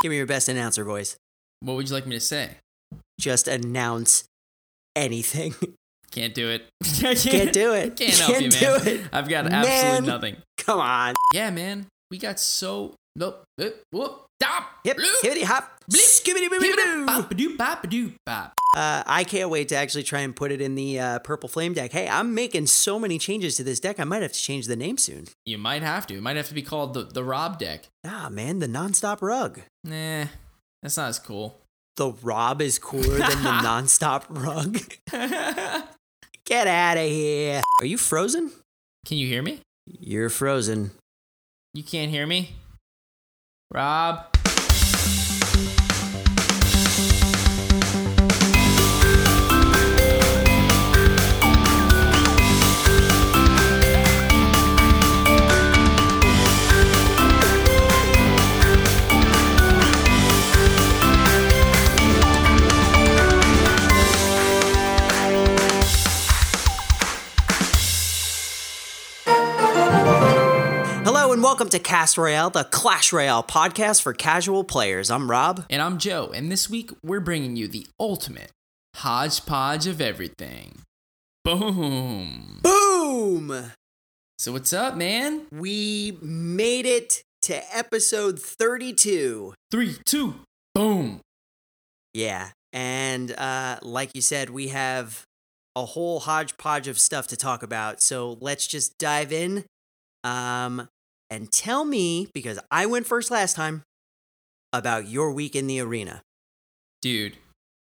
[0.00, 1.16] Give me your best announcer voice.
[1.60, 2.52] What would you like me to say?
[3.20, 4.24] Just announce
[4.96, 5.54] anything.
[6.10, 6.66] Can't do it.
[7.00, 7.96] Can't do it.
[7.96, 8.80] Can't help Can't you, man.
[8.84, 9.00] do it.
[9.12, 9.54] I've got Man.
[9.54, 10.36] absolutely nothing.
[10.58, 11.14] Come on.
[11.32, 11.86] Yeah, man.
[12.10, 13.44] We got so nope.
[13.92, 14.64] Whoop, stop.
[14.84, 17.06] Hip, hippity hop, skibbity boo.
[17.06, 18.54] Bop-a-doo, bop-a-doo, bop.
[18.76, 21.74] Uh, I can't wait to actually try and put it in the uh, purple flame
[21.74, 21.92] deck.
[21.92, 23.98] Hey, I'm making so many changes to this deck.
[23.98, 25.26] I might have to change the name soon.
[25.44, 26.14] You might have to.
[26.14, 27.86] It might have to be called the the Rob deck.
[28.06, 29.60] Ah, man, the nonstop rug.
[29.84, 30.26] Nah,
[30.82, 31.58] that's not as cool.
[31.96, 34.78] The Rob is cooler than the nonstop rug.
[36.44, 37.62] Get out of here.
[37.80, 38.52] Are you frozen?
[39.04, 39.60] Can you hear me?
[39.86, 40.92] You're frozen.
[41.74, 42.54] You can't hear me?
[43.72, 44.39] Rob?
[71.60, 75.10] Welcome to Cast Royale, the Clash Royale podcast for casual players.
[75.10, 75.66] I'm Rob.
[75.68, 78.50] And I'm Joe, and this week we're bringing you the ultimate
[78.96, 80.80] hodgepodge of everything.
[81.44, 82.60] Boom.
[82.62, 83.72] Boom!
[84.38, 85.42] So, what's up, man?
[85.52, 89.52] We made it to episode 32.
[89.70, 90.36] Three, two,
[90.74, 91.20] boom.
[92.14, 92.52] Yeah.
[92.72, 95.24] And uh, like you said, we have
[95.76, 98.00] a whole hodgepodge of stuff to talk about.
[98.00, 99.66] So let's just dive in.
[100.24, 100.88] Um,
[101.30, 103.82] and tell me, because I went first last time,
[104.72, 106.22] about your week in the arena.
[107.02, 107.36] Dude,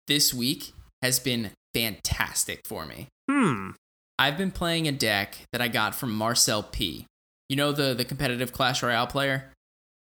[0.07, 3.09] this week has been fantastic for me.
[3.31, 3.71] Hmm.
[4.19, 7.07] I've been playing a deck that I got from Marcel P.
[7.49, 9.51] You know the the competitive Clash Royale player?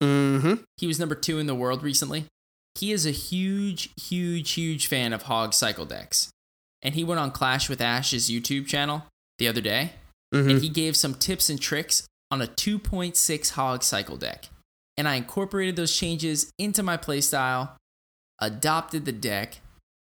[0.02, 0.54] Mm-hmm.
[0.76, 2.24] He was number two in the world recently.
[2.78, 6.30] He is a huge, huge, huge fan of Hog Cycle decks.
[6.82, 9.04] And he went on Clash with Ash's YouTube channel
[9.38, 9.92] the other day,
[10.34, 10.50] Mm-hmm.
[10.50, 14.48] and he gave some tips and tricks on a 2.6 Hog Cycle deck.
[14.98, 17.76] And I incorporated those changes into my playstyle,
[18.40, 19.60] adopted the deck,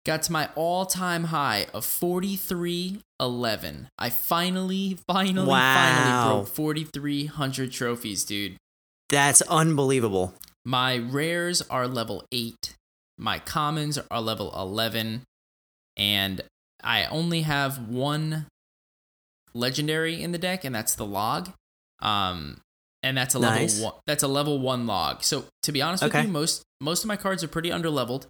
[0.07, 3.89] got to my all time high of 4311.
[3.99, 5.75] I finally, finally, Wow.
[5.75, 8.57] finally broke 4,300 trophies, dude.
[9.09, 10.35] That's unbelievable.
[10.65, 12.77] My rares are level 8.
[13.19, 15.23] My commons are level 11.
[15.97, 16.43] And
[16.85, 18.47] I only have one
[19.55, 21.51] legendary in the deck, and that's the log.
[22.03, 22.61] Um,
[23.03, 23.81] and that's a level Nice.
[23.81, 23.95] one.
[24.07, 25.23] That's a level one log.
[25.25, 26.19] So to be honest Okay.
[26.19, 28.27] with you, most most of my cards are pretty underleveled.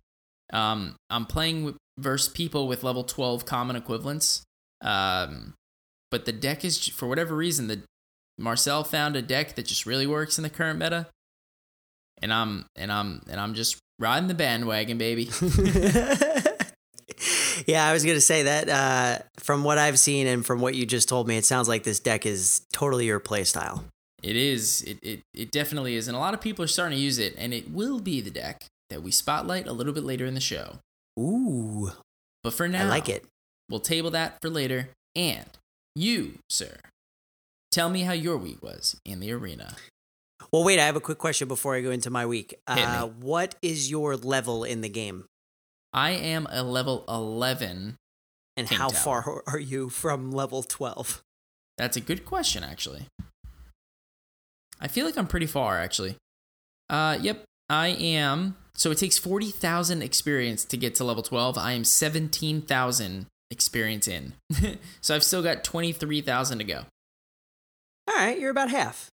[0.53, 4.43] Um, I'm playing with, versus people with level 12 common equivalents.
[4.83, 5.55] Um,
[6.10, 7.83] but the deck is for whatever reason the
[8.38, 11.06] Marcel found a deck that just really works in the current meta,
[12.21, 15.27] and I'm and I'm and I'm just riding the bandwagon, baby.
[17.67, 20.87] yeah, I was gonna say that uh, from what I've seen and from what you
[20.87, 23.84] just told me, it sounds like this deck is totally your playstyle.
[24.23, 24.83] It is.
[24.83, 27.34] It, it it definitely is, and a lot of people are starting to use it,
[27.37, 30.41] and it will be the deck that we spotlight a little bit later in the
[30.41, 30.78] show.
[31.19, 31.91] Ooh,
[32.43, 33.25] But for now, I like it.
[33.69, 34.91] We'll table that for later.
[35.15, 35.47] And
[35.95, 36.77] you, sir,
[37.71, 39.77] tell me how your week was in the arena.
[40.53, 42.55] Well, wait, I have a quick question before I go into my week.
[42.67, 45.25] Uh, what is your level in the game,
[45.92, 47.97] I am a level eleven.
[48.56, 49.22] and how Tower.
[49.22, 51.22] far are you from level twelve?
[51.78, 53.06] That's a good question, actually.
[54.80, 56.16] I feel like I'm pretty far, actually.
[56.91, 58.56] Uh, yep, I am.
[58.75, 61.56] So it takes 40,000 experience to get to level 12.
[61.58, 64.34] I am 17,000 experience in.
[65.00, 66.84] so I've still got 23,000 to go.
[68.09, 69.09] All right, you're about half.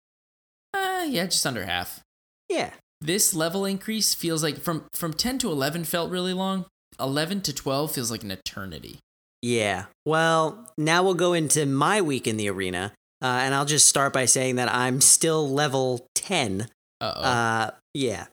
[0.74, 2.02] Uh, yeah, just under half.
[2.50, 2.72] Yeah.
[3.02, 6.66] This level increase feels like from, from 10 to 11 felt really long.
[7.00, 9.00] 11 to 12 feels like an eternity.
[9.42, 9.86] Yeah.
[10.06, 12.94] Well, now we'll go into my week in the arena.
[13.22, 16.68] Uh, and I'll just start by saying that I'm still level 10.
[17.02, 17.22] Uh-oh.
[17.22, 18.26] Uh, yeah.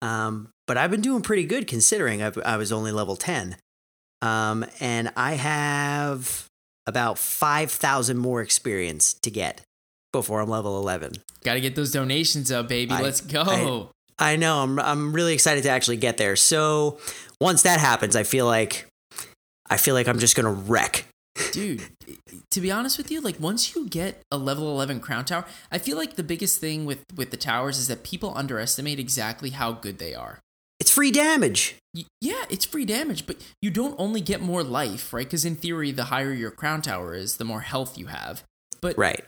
[0.00, 3.56] Um, but I've been doing pretty good considering I've, I was only level 10.
[4.22, 6.46] Um, and I have
[6.86, 9.60] about 5,000 more experience to get
[10.12, 11.12] before I'm level 11.
[11.44, 12.92] Got to get those donations up, baby.
[12.92, 13.90] I- Let's go.
[14.18, 14.58] I know.
[14.62, 16.36] I'm I'm really excited to actually get there.
[16.36, 16.98] So
[17.40, 18.86] once that happens, I feel like
[19.70, 21.04] I feel like I'm just gonna wreck.
[21.52, 21.82] dude
[22.50, 25.78] to be honest with you like once you get a level 11 crown tower i
[25.78, 29.70] feel like the biggest thing with with the towers is that people underestimate exactly how
[29.70, 30.40] good they are
[30.80, 31.76] It's free damage.
[31.94, 35.54] Y- yeah it's free damage but you don't only get more life right because in
[35.54, 38.42] theory the higher your crown tower is the more health you have
[38.80, 39.24] but Right.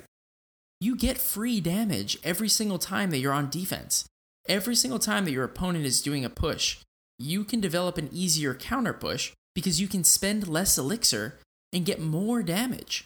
[0.81, 4.05] you get free damage every single time that you're on defense
[4.51, 6.79] every single time that your opponent is doing a push,
[7.19, 11.39] you can develop an easier counter push because you can spend less elixir
[11.73, 13.05] and get more damage.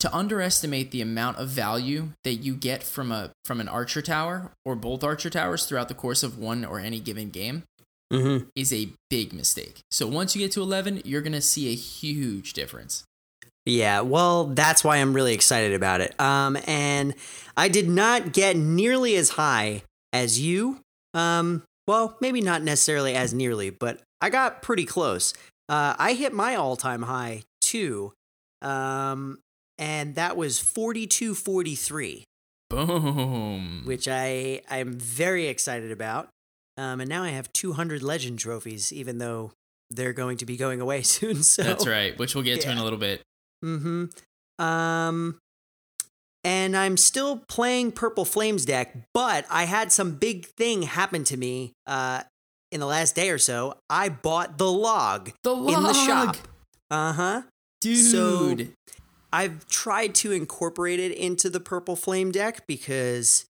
[0.00, 4.50] To underestimate the amount of value that you get from a from an archer tower
[4.62, 7.62] or both archer towers throughout the course of one or any given game
[8.12, 8.44] Mm-hmm.
[8.54, 9.80] is a big mistake.
[9.90, 13.02] So once you get to 11, you're going to see a huge difference.
[13.64, 16.18] Yeah, well, that's why I'm really excited about it.
[16.20, 17.14] Um, and
[17.56, 19.82] I did not get nearly as high
[20.12, 20.80] as you.
[21.14, 25.34] Um, well, maybe not necessarily as nearly, but I got pretty close.
[25.68, 28.12] Uh, I hit my all-time high too,
[28.62, 29.38] um,
[29.78, 32.22] and that was 42.43,
[32.70, 33.82] Boom.
[33.84, 36.28] which I I'm very excited about.
[36.76, 39.52] Um, and now I have 200 legend trophies, even though
[39.90, 41.42] they're going to be going away soon.
[41.42, 43.22] So That's right, which we'll get to in a little bit.
[43.64, 44.06] Mm-hmm.
[44.64, 45.38] Um,
[46.44, 51.36] and I'm still playing Purple Flames deck, but I had some big thing happen to
[51.36, 52.22] me uh,
[52.70, 53.78] in the last day or so.
[53.88, 55.74] I bought the log The log.
[55.76, 56.36] in the shop.
[56.90, 57.42] Uh huh.
[57.80, 57.96] Dude.
[57.98, 58.56] So-
[59.32, 63.46] I've tried to incorporate it into the Purple Flame deck because,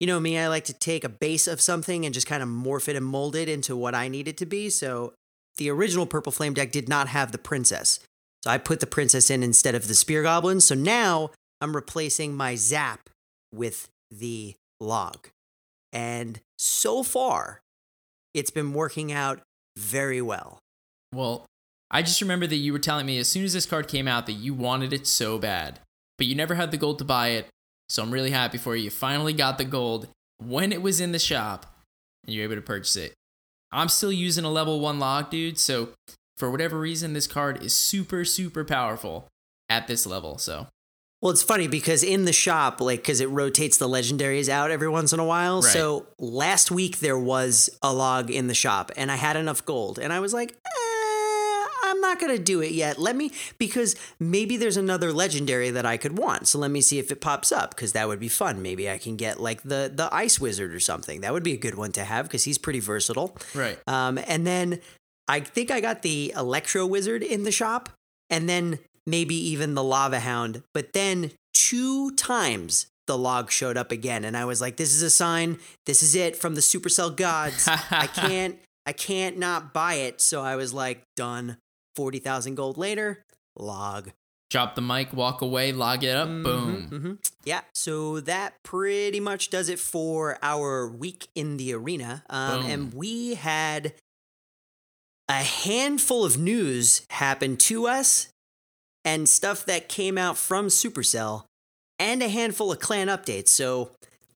[0.00, 2.48] you know me, I like to take a base of something and just kind of
[2.48, 4.68] morph it and mold it into what I need it to be.
[4.68, 5.12] So
[5.56, 8.00] the original Purple Flame deck did not have the princess.
[8.42, 10.60] So I put the princess in instead of the spear goblin.
[10.60, 13.10] So now I'm replacing my zap
[13.52, 15.28] with the log.
[15.92, 17.60] And so far,
[18.34, 19.40] it's been working out
[19.76, 20.58] very well.
[21.14, 21.46] well,
[21.90, 24.26] I just remember that you were telling me as soon as this card came out
[24.26, 25.80] that you wanted it so bad,
[26.18, 27.46] but you never had the gold to buy it.
[27.88, 28.84] So I'm really happy for you.
[28.84, 31.64] You finally got the gold when it was in the shop
[32.26, 33.14] and you're able to purchase it.
[33.72, 35.90] I'm still using a level 1 log, dude, so
[36.36, 39.28] for whatever reason this card is super super powerful
[39.70, 40.36] at this level.
[40.38, 40.66] So,
[41.20, 44.88] Well, it's funny because in the shop, like, because it rotates the legendaries out every
[44.88, 45.62] once in a while.
[45.62, 45.72] Right.
[45.72, 49.98] So last week there was a log in the shop and I had enough gold.
[49.98, 52.98] And I was like, eh, I'm not going to do it yet.
[52.98, 56.46] Let me, because maybe there's another legendary that I could want.
[56.46, 58.62] So let me see if it pops up because that would be fun.
[58.62, 61.22] Maybe I can get like the, the ice wizard or something.
[61.22, 63.36] That would be a good one to have because he's pretty versatile.
[63.54, 63.76] right.
[63.88, 64.78] Um, and then
[65.26, 67.90] I think I got the Electro Wizard in the shop,
[68.30, 70.62] and then maybe even the Lava Hound.
[70.74, 75.02] But then two times the log showed up again, and I was like, "This is
[75.02, 75.58] a sign.
[75.86, 77.66] This is it from the Supercell gods.
[77.66, 81.56] I can't, I can't not buy it." So I was like, "Done."
[81.96, 83.24] Forty thousand gold later,
[83.56, 84.10] log.
[84.50, 86.88] Drop the mic, walk away, log it up, boom.
[86.90, 87.18] Mhm, mhm.
[87.44, 92.22] Yeah, so that pretty much does it for our week in the arena.
[92.30, 93.94] Um, and we had
[95.28, 98.28] a handful of news happen to us
[99.08, 101.44] and stuff that came out from Supercell
[101.98, 103.48] and a handful of clan updates.
[103.48, 103.92] So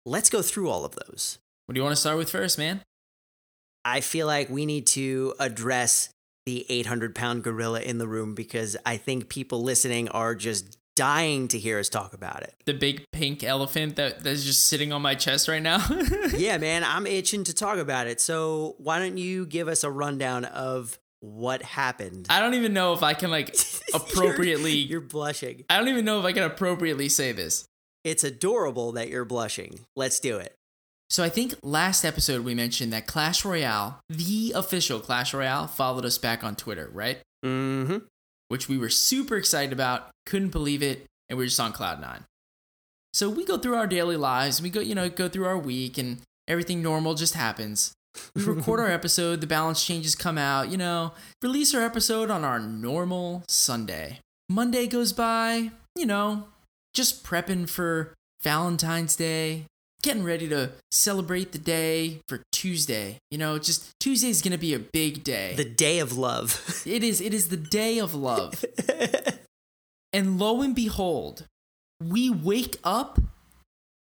[0.07, 1.39] let's go through all of those.
[1.67, 2.81] What do you want to start with first, man?
[3.85, 6.09] I feel like we need to address
[6.47, 11.49] the 800 pound gorilla in the room because I think people listening are just dying
[11.49, 12.55] to hear us talk about it.
[12.65, 15.85] The big pink elephant that, that's just sitting on my chest right now.
[16.35, 18.23] yeah, man, I'm itching to talk about it.
[18.23, 22.27] So why don't you give us a rundown of what happened?
[22.29, 23.55] I don't even know if I can like
[23.95, 24.73] appropriately.
[24.73, 25.65] You're, you're blushing.
[25.71, 27.65] I don't even know if I can appropriately say this.
[28.05, 29.81] It's adorable that you're blushing.
[29.95, 30.57] Let's do it.
[31.09, 36.05] So I think last episode we mentioned that Clash Royale, the official Clash Royale, followed
[36.05, 37.19] us back on Twitter, right?
[37.45, 37.99] Mm-hmm.
[38.49, 42.01] Which we were super excited about, couldn't believe it, and we are just on cloud
[42.01, 42.25] nine.
[43.13, 45.99] So we go through our daily lives, we go, you know, go through our week,
[45.99, 47.93] and everything normal just happens.
[48.35, 52.45] We record our episode, the balance changes come out, you know, release our episode on
[52.45, 54.21] our normal Sunday.
[54.49, 56.49] Monday goes by, you know,
[56.95, 59.67] just prepping for Valentine's Day,
[60.03, 63.19] getting ready to celebrate the day for Tuesday.
[63.31, 65.55] You know, just Tuesday's gonna be a big day.
[65.57, 66.83] The day of love.
[66.87, 68.65] it is it is the day of love.
[70.13, 71.47] and lo and behold,
[72.03, 73.21] we wake up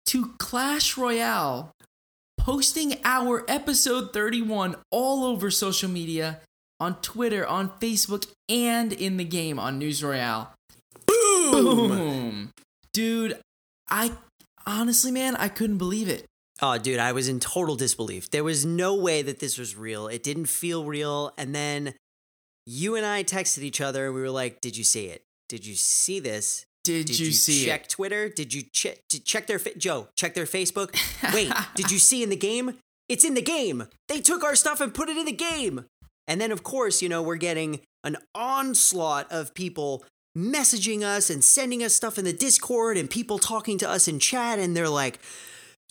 [0.08, 1.72] to Clash Royale
[2.50, 6.42] posting our episode 31 all over social media,
[6.80, 10.52] on Twitter, on Facebook, and in the game on News Royale.
[11.06, 11.52] Boom!
[11.52, 12.52] Boom.
[12.92, 13.40] Dude,
[13.88, 14.14] I
[14.66, 16.26] honestly, man, I couldn't believe it.
[16.60, 18.32] Oh, dude, I was in total disbelief.
[18.32, 20.08] There was no way that this was real.
[20.08, 21.32] It didn't feel real.
[21.38, 21.94] And then
[22.66, 25.22] you and I texted each other and we were like, Did you see it?
[25.50, 26.66] Did you see this?
[26.90, 27.90] Did, Did you, you, see check it?
[27.90, 28.30] Twitter?
[28.30, 30.08] Did you check did check their fa- Joe?
[30.16, 30.96] Check their Facebook.
[31.36, 32.80] Wait, did you see in the game?
[33.08, 33.86] It's in the game.
[34.08, 35.86] They took our stuff and put it in the game.
[36.28, 40.04] And then, of course, you know we're getting an onslaught of people
[40.36, 44.20] messaging us and sending us stuff in the Discord and people talking to us in
[44.20, 45.20] chat, and they're like,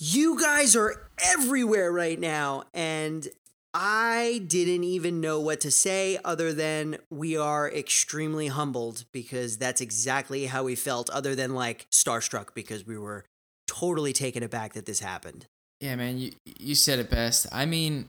[0.00, 3.28] You guys are everywhere right now, and
[3.74, 9.80] I didn't even know what to say other than we are extremely humbled because that's
[9.80, 13.24] exactly how we felt, other than like starstruck because we were
[13.66, 15.46] totally taken aback that this happened.
[15.80, 17.46] Yeah, man, you you said it best.
[17.52, 18.06] I mean,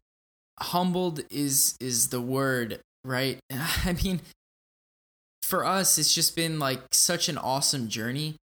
[0.60, 3.40] humbled is is the word, right?
[3.52, 4.22] I mean,
[5.44, 8.36] for us, it's just been like such an awesome journey,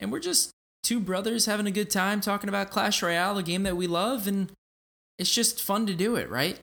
[0.00, 0.50] and we're just
[0.82, 4.26] two brothers having a good time talking about Clash Royale, a game that we love,
[4.26, 4.50] and
[5.18, 6.58] it's just fun to do it, right?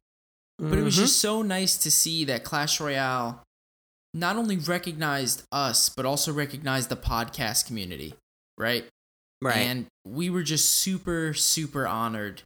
[0.58, 1.00] But it was Mhm.
[1.00, 3.44] just so nice to see that Clash Royale
[4.14, 8.16] not only recognized us, but also recognized the podcast community,
[8.58, 8.86] right?
[9.42, 9.58] right.
[9.58, 12.42] And we were just super, super honored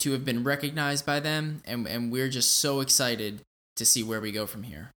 [0.00, 1.62] to have been recognized by them.
[1.64, 3.40] And, and we're just so excited
[3.76, 4.90] to see where we go from here.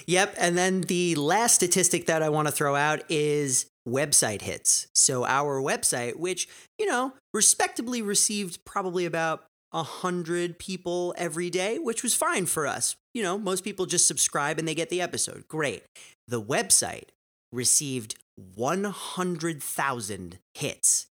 [0.07, 0.35] Yep.
[0.39, 4.87] And then the last statistic that I want to throw out is website hits.
[4.93, 6.47] So our website, which,
[6.77, 12.95] you know, respectably received probably about 100 people every day, which was fine for us.
[13.13, 15.47] You know, most people just subscribe and they get the episode.
[15.47, 15.83] Great.
[16.27, 17.09] The website
[17.51, 18.15] received
[18.55, 21.07] 100,000 hits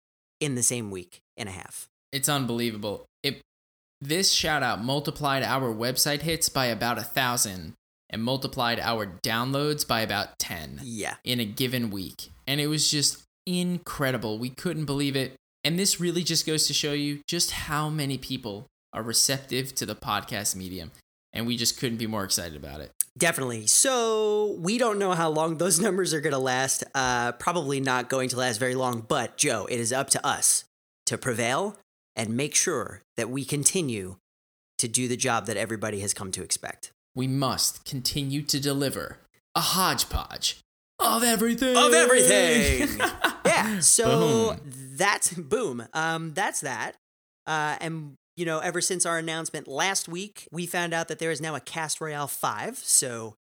[0.41, 1.89] in the same week and a half.
[2.13, 3.07] It's unbelievable.
[3.23, 3.41] It
[4.01, 7.75] this shout out multiplied our website hits by about a thousand
[8.11, 11.15] and multiplied our downloads by about 10 Yeah.
[11.25, 12.31] in a given week.
[12.47, 14.39] And it was just incredible.
[14.39, 15.37] We couldn't believe it.
[15.65, 19.87] And this really just goes to show you just how many people are receptive to
[19.87, 20.93] the podcast medium.
[21.33, 22.93] And we just couldn't be more excited about it.
[23.17, 23.67] Definitely.
[23.67, 26.85] So we don't know how long those numbers are going to last.
[26.95, 29.01] Uh, probably not going to last very long.
[29.01, 30.65] But Joe, it is up to us
[31.07, 31.77] to prevail
[32.17, 34.17] and make sure that we continue
[34.79, 36.91] to do the job that everybody has come to expect.
[37.15, 39.19] We must continue to deliver
[39.55, 40.59] a hodgepodge
[40.99, 41.77] of everything.
[41.77, 42.89] Of everything.
[43.47, 43.81] yeah.
[43.81, 44.73] So Boom.
[44.97, 45.87] that's boom.
[45.93, 46.97] Um, that's that.
[47.47, 51.31] Uh, and you know, ever since our announcement last week, we found out that there
[51.31, 52.79] is now a Cast Royale Five.
[52.79, 53.37] So,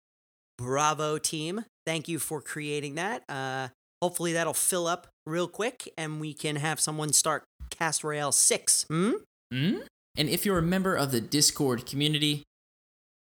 [0.56, 1.64] bravo, team!
[1.86, 3.24] Thank you for creating that.
[3.28, 3.68] Uh,
[4.00, 8.84] hopefully, that'll fill up real quick, and we can have someone start Cast Royale Six.
[8.88, 9.12] Hmm.
[9.52, 9.78] Hmm?
[10.16, 12.44] And if you're a member of the Discord community,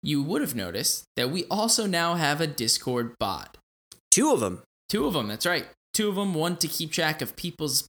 [0.02, 3.58] you would have noticed that we also now have a Discord bot.
[4.18, 4.62] Two of them.
[4.88, 5.68] Two of them, that's right.
[5.94, 7.86] Two of them, one to keep track of people's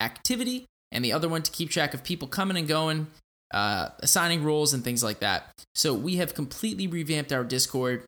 [0.00, 3.08] activity, and the other one to keep track of people coming and going,
[3.52, 5.50] uh, assigning roles, and things like that.
[5.74, 8.04] So we have completely revamped our Discord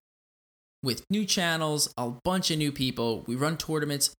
[0.84, 3.24] with new channels, a bunch of new people.
[3.26, 4.14] We run tournaments.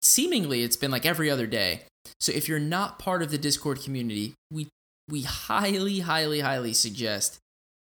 [0.00, 1.80] Seemingly, it's been like every other day.
[2.20, 4.68] So if you're not part of the Discord community, we
[5.10, 7.38] we highly, highly, highly suggest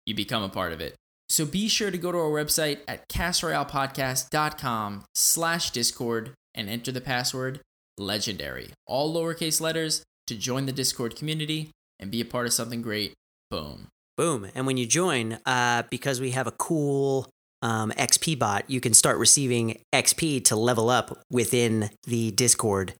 [0.07, 0.97] you become a part of it.
[1.31, 7.01] So be sure to go to our website at castroyalepodcast.com slash discord and enter the
[7.01, 7.61] password
[7.97, 8.71] legendary.
[8.87, 11.71] All lowercase letters to join the Discord community
[12.01, 13.15] and be a part of something great.
[13.49, 13.87] Boom.
[14.17, 14.51] Boom.
[14.55, 17.29] And when you join, uh, because we have a cool
[17.63, 22.95] um, XP bot, you can start receiving XP to level up within the Discord.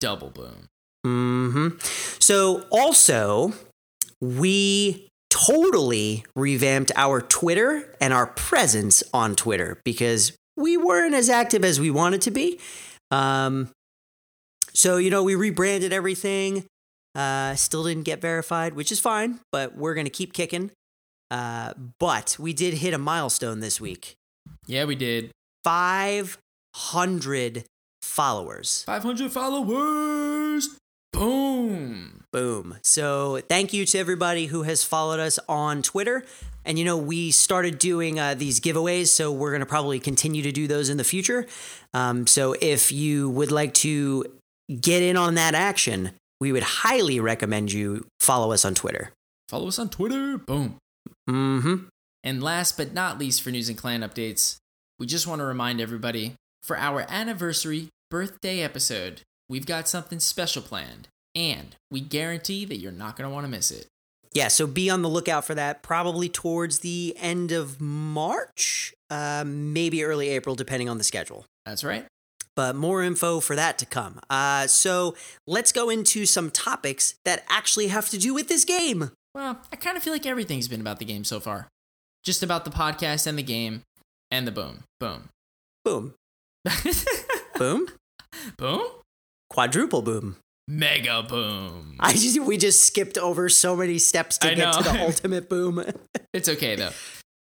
[0.00, 0.68] Double boom.
[1.06, 1.68] Mm hmm
[2.18, 3.52] So, also,
[4.20, 5.08] we
[5.46, 11.78] totally revamped our Twitter and our presence on Twitter because we weren't as active as
[11.78, 12.58] we wanted to be.
[13.10, 13.68] Um,
[14.74, 16.64] so, you know, we rebranded everything.
[17.14, 20.70] Uh, still didn't get verified, which is fine, but we're going to keep kicking.
[21.30, 24.14] Uh, but we did hit a milestone this week
[24.66, 25.30] Yeah, we did.
[25.64, 27.64] 500
[28.02, 28.84] followers.
[28.86, 30.68] 500 followers.
[31.12, 32.17] Boom.
[32.32, 32.76] Boom.
[32.82, 36.24] So thank you to everybody who has followed us on Twitter.
[36.64, 40.42] And you know, we started doing uh, these giveaways, so we're going to probably continue
[40.42, 41.46] to do those in the future.
[41.94, 44.26] Um, so if you would like to
[44.80, 49.10] get in on that action, we would highly recommend you follow us on Twitter.
[49.48, 50.36] Follow us on Twitter.
[50.36, 50.76] Boom.
[51.28, 51.86] Mm-hmm.
[52.22, 54.56] And last but not least for news and clan updates,
[54.98, 60.60] we just want to remind everybody for our anniversary birthday episode, we've got something special
[60.60, 61.08] planned,
[61.38, 63.86] and we guarantee that you're not going to want to miss it.
[64.34, 69.44] Yeah, so be on the lookout for that probably towards the end of March, uh,
[69.46, 71.46] maybe early April, depending on the schedule.
[71.64, 72.04] That's right.
[72.54, 74.18] But more info for that to come.
[74.28, 75.14] Uh, so
[75.46, 79.12] let's go into some topics that actually have to do with this game.
[79.32, 81.68] Well, I kind of feel like everything's been about the game so far.
[82.24, 83.82] Just about the podcast and the game
[84.30, 84.82] and the boom.
[84.98, 85.28] Boom.
[85.84, 86.14] Boom.
[87.56, 87.86] boom.
[88.56, 88.82] Boom?
[89.48, 90.36] Quadruple boom.
[90.70, 91.96] Mega boom.
[91.98, 95.48] I just we just skipped over so many steps to I get to the ultimate
[95.48, 95.82] boom.
[96.34, 96.90] It's okay though.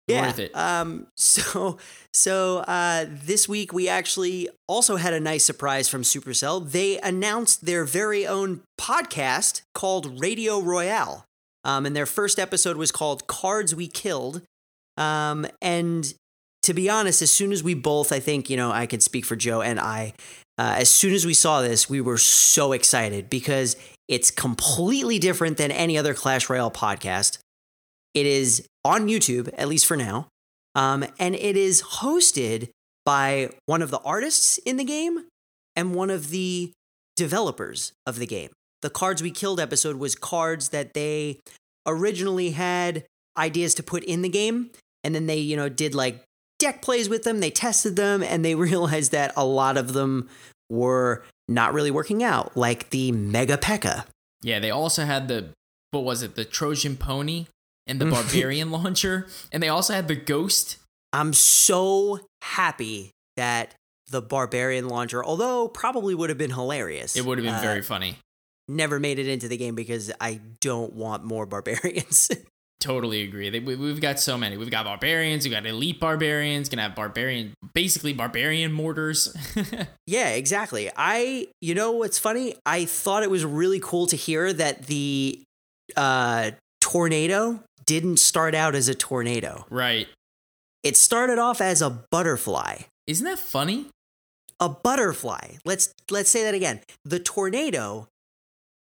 [0.08, 0.28] yeah.
[0.28, 0.56] Worth it.
[0.56, 1.78] Um so
[2.14, 6.72] so uh this week we actually also had a nice surprise from Supercell.
[6.72, 11.26] They announced their very own podcast called Radio Royale.
[11.64, 14.44] Um and their first episode was called Cards We Killed.
[14.98, 16.14] Um and
[16.64, 19.26] to be honest, as soon as we both, I think, you know, I could speak
[19.26, 20.14] for Joe and I,
[20.60, 23.78] uh, as soon as we saw this, we were so excited because
[24.10, 27.38] it's completely different than any other Clash Royale podcast.
[28.14, 30.28] It is on YouTube, at least for now,
[30.76, 32.68] um, and it is hosted
[33.06, 35.28] by one of the artists in the game
[35.78, 36.74] and one of the
[37.16, 38.50] developers of the game.
[38.82, 41.40] The Cards We Killed episode was cards that they
[41.86, 43.06] originally had
[43.38, 44.72] ideas to put in the game,
[45.06, 46.22] and then they, you know, did like
[46.60, 50.30] deck plays with them, they tested them, and they realized that a lot of them
[50.70, 54.06] were not really working out, like the Mega P.E.K.K.A.
[54.44, 55.50] Yeah, they also had the
[55.92, 56.36] what was it?
[56.36, 57.48] The Trojan Pony
[57.88, 60.78] and the Barbarian launcher, and they also had the Ghost.
[61.12, 63.74] I'm so happy that
[64.12, 67.82] the Barbarian launcher, although probably would have been hilarious, It would have been uh, very
[67.82, 68.18] funny.
[68.68, 72.30] never made it into the game because I don't want more barbarians.
[72.80, 73.50] Totally agree.
[73.50, 74.56] They, we, we've got so many.
[74.56, 75.44] We've got barbarians.
[75.44, 76.70] We've got elite barbarians.
[76.70, 79.36] Gonna have barbarian, basically barbarian mortars.
[80.08, 80.90] yeah, exactly.
[80.96, 82.56] I, you know what's funny?
[82.66, 85.42] I thought it was really cool to hear that the
[85.98, 89.66] uh, tornado didn't start out as a tornado.
[89.70, 90.08] right.
[90.82, 92.84] It started off as a butterfly.
[93.06, 93.88] Isn't that funny?
[94.62, 95.56] A butterfly.
[95.66, 96.80] Let's let's say that again.
[97.04, 98.08] The tornado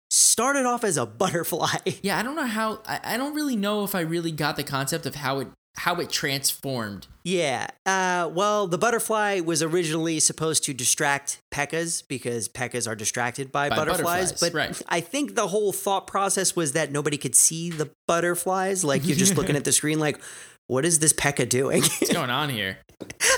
[0.10, 1.78] started off as a butterfly.
[2.02, 2.82] Yeah, I don't know how.
[2.86, 5.96] I, I don't really know if I really got the concept of how it how
[5.96, 7.08] it transformed.
[7.24, 7.68] Yeah.
[7.86, 13.70] Uh, well, the butterfly was originally supposed to distract pekkas because pekkas are distracted by,
[13.70, 14.34] By butterflies.
[14.34, 14.82] butterflies, But right.
[14.90, 18.84] I think the whole thought process was that nobody could see the butterflies.
[18.84, 20.20] Like you're just looking at the screen, like,
[20.68, 21.82] what is this pekka doing?
[21.82, 22.80] What's going on here?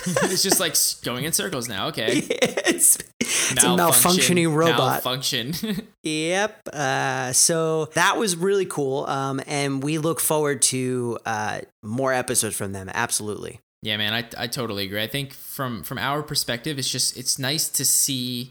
[0.31, 1.87] it's just like going in circles now.
[1.87, 2.17] Okay.
[2.27, 5.03] it's, it's a malfunctioning robot.
[5.03, 5.53] Malfunction.
[6.03, 6.69] Yep.
[6.73, 9.05] Uh, so that was really cool.
[9.05, 12.89] Um, and we look forward to uh, more episodes from them.
[12.91, 13.59] Absolutely.
[13.83, 15.01] Yeah, man, I I totally agree.
[15.01, 18.49] I think from from our perspective, it's just it's nice to see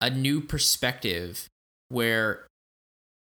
[0.00, 1.48] a new perspective
[1.88, 2.46] where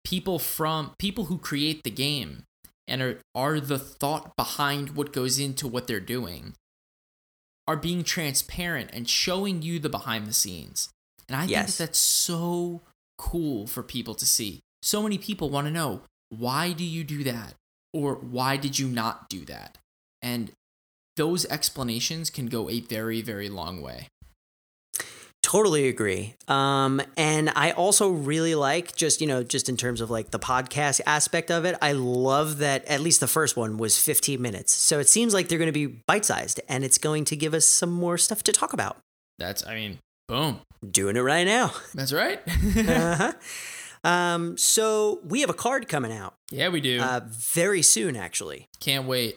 [0.04, 2.44] people from people who create the game
[2.86, 6.54] and are are the thought behind what goes into what they're doing
[7.66, 10.90] are being transparent and showing you the behind the scenes.
[11.28, 11.66] And I Yes.
[11.66, 12.82] think that that's so
[13.16, 14.60] cool for people to see.
[14.82, 17.54] So many people want to know why do you do that
[17.92, 19.78] or why did you not do that?
[20.20, 20.52] And
[21.16, 24.08] those explanations can go a very very long way.
[25.44, 26.36] Totally agree.
[26.48, 30.38] Um, and I also really like just, you know, just in terms of like the
[30.38, 34.72] podcast aspect of it, I love that at least the first one was 15 minutes.
[34.72, 37.52] So it seems like they're going to be bite sized and it's going to give
[37.52, 38.96] us some more stuff to talk about.
[39.38, 40.60] That's I mean, boom.
[40.90, 41.74] Doing it right now.
[41.92, 42.40] That's right.
[42.48, 43.32] uh-huh.
[44.02, 47.00] Um, so we have a card coming out yeah, we do.
[47.00, 48.66] uh, very soon, actually.
[48.80, 49.36] Can't wait.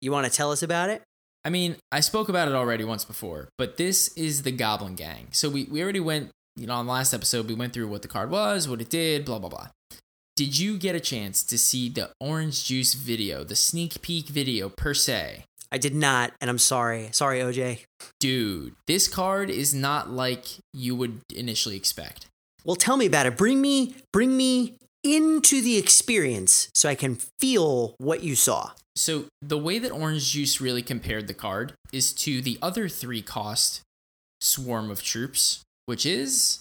[0.00, 1.02] You want to tell us about it?
[1.46, 5.28] I mean, I spoke about it already once before, but this is the Goblin Gang.
[5.30, 8.02] So we, we already went, you know, on the last episode, we went through what
[8.02, 9.68] the card was, what it did, blah, blah, blah.
[10.34, 14.68] Did you get a chance to see the orange juice video, the sneak peek video
[14.68, 15.44] per se?
[15.70, 17.10] I did not, and I'm sorry.
[17.12, 17.84] Sorry, OJ.
[18.18, 22.26] Dude, this card is not like you would initially expect.
[22.64, 23.36] Well, tell me about it.
[23.36, 28.72] Bring me, bring me into the experience so I can feel what you saw.
[28.94, 33.22] So the way that Orange Juice really compared the card is to the other three
[33.22, 33.82] cost
[34.40, 36.60] swarm of troops, which is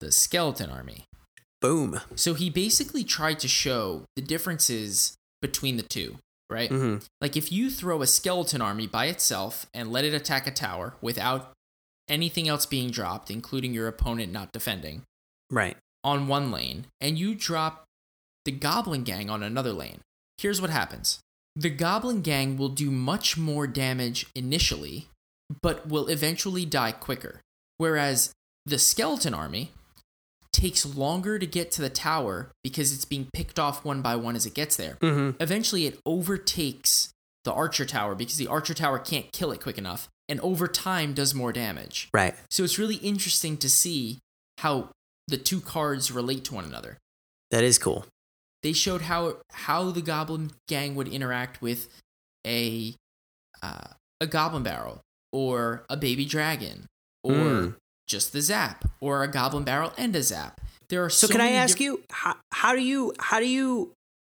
[0.00, 1.04] the Skeleton Army.
[1.60, 2.00] Boom.
[2.14, 6.18] So he basically tried to show the differences between the two,
[6.50, 6.70] right?
[6.70, 10.50] hmm Like if you throw a skeleton army by itself and let it attack a
[10.50, 11.52] tower without
[12.08, 15.02] anything else being dropped, including your opponent not defending,
[15.50, 15.76] Right.
[16.04, 17.84] On one lane, and you drop
[18.44, 20.00] the goblin gang on another lane,
[20.38, 21.20] here's what happens.
[21.56, 25.08] The goblin gang will do much more damage initially,
[25.62, 27.40] but will eventually die quicker.
[27.78, 28.32] Whereas
[28.66, 29.70] the skeleton army
[30.52, 34.36] takes longer to get to the tower because it's being picked off one by one
[34.36, 34.96] as it gets there.
[35.00, 37.10] hmm Eventually, it overtakes
[37.44, 41.12] the archer tower because the archer tower can't kill it quick enough, and over time
[41.12, 42.08] does more damage.
[42.12, 42.34] Right.
[42.50, 44.20] So it's really interesting to see
[44.58, 44.90] how
[45.28, 46.98] the two cards relate to one another.
[47.50, 48.06] That is cool.
[48.62, 51.88] They showed how how the goblin gang would interact with
[52.46, 52.94] a
[53.62, 53.88] uh,
[54.20, 55.00] a goblin barrel
[55.32, 56.86] or a baby dragon
[57.22, 57.74] or Mm.
[58.06, 60.60] just the zap or a goblin barrel and a zap.
[60.88, 63.46] There are So, so, can I ask diff- you how, how do you how do
[63.48, 63.92] you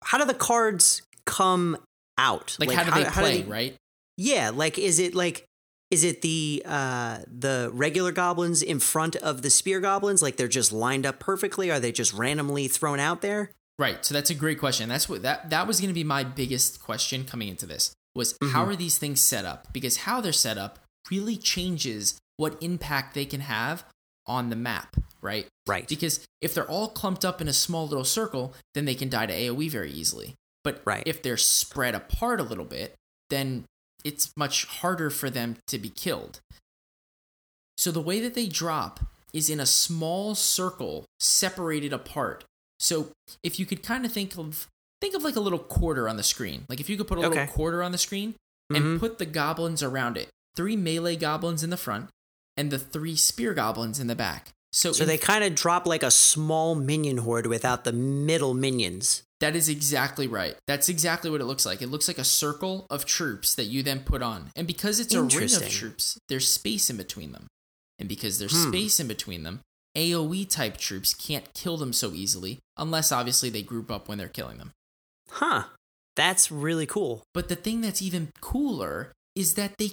[0.04, 1.76] how do the cards come
[2.18, 2.56] out?
[2.60, 3.76] like, how do they play, they- right?
[4.16, 5.44] Yeah, like is it like
[5.90, 10.48] is it the uh the regular goblins in front of the spear goblins like they're
[10.48, 13.50] just lined up perfectly are they just randomly thrown out there?
[13.78, 14.04] Right.
[14.04, 14.88] So that's a great question.
[14.88, 18.36] That's what that that was going to be my biggest question coming into this was
[18.52, 18.68] how Mhm.
[18.68, 19.72] are these things set up?
[19.72, 20.78] Because how they're set up
[21.10, 23.84] really changes what impact they can have
[24.26, 25.46] on the map, right?
[25.66, 25.86] Right.
[25.86, 29.26] Because if they're all clumped up in a small little circle, then they can die
[29.26, 30.34] to AoE very easily.
[30.64, 31.02] But Right.
[31.06, 32.94] if they're spread apart a little bit,
[33.30, 33.66] then
[34.06, 36.40] it's much harder for them to be killed.
[37.78, 39.00] So the way that they drop
[39.32, 42.44] is in a small circle separated apart.
[42.80, 43.08] So
[43.42, 44.68] if you could kind of think of
[45.00, 46.64] think of like a little quarter on the screen.
[46.68, 48.34] Like if you could put a little quarter on the screen
[48.74, 48.98] and Mhm.
[49.00, 50.30] put the goblins around it.
[50.54, 52.08] Three melee goblins in the front
[52.56, 54.52] and the three spear goblins in the back.
[54.72, 58.54] So, So in they kind of drop like a small minion horde without the middle
[58.54, 59.22] minions.
[59.40, 60.56] That is exactly right.
[60.66, 61.82] That's exactly what it looks like.
[61.82, 64.50] It looks like a circle of troops that you then put on.
[64.56, 67.46] And because it's a ring of troops, there's space in between them.
[67.98, 68.68] And because there's Hmm.
[68.70, 69.60] space in between them,
[69.94, 74.28] AoE type troops can't kill them so easily, unless obviously they group up when they're
[74.28, 74.72] killing them.
[75.30, 75.64] Huh.
[76.16, 77.22] That's really cool.
[77.34, 79.92] But the thing that's even cooler is that they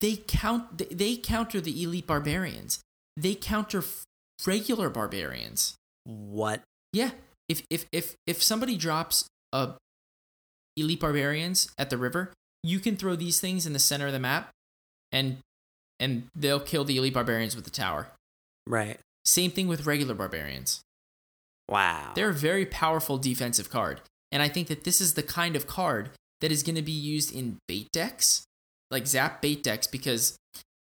[0.00, 2.80] they count they- counter the elite barbarians.
[3.16, 4.04] They counter f-
[4.46, 5.74] regular barbarians.
[6.04, 6.62] What?
[6.92, 7.10] Yeah.
[7.48, 9.74] If if if if somebody drops a
[10.76, 12.32] elite barbarians at the river,
[12.62, 14.50] you can throw these things in the center of the map
[15.12, 15.38] and
[16.00, 18.08] and they'll kill the elite barbarians with the tower.
[18.66, 18.98] Right.
[19.24, 20.80] Same thing with regular barbarians.
[21.68, 22.12] Wow.
[22.14, 24.00] They're a very powerful defensive card.
[24.30, 26.92] And I think that this is the kind of card that is going to be
[26.92, 28.44] used in bait decks,
[28.90, 30.36] like Zap bait decks, because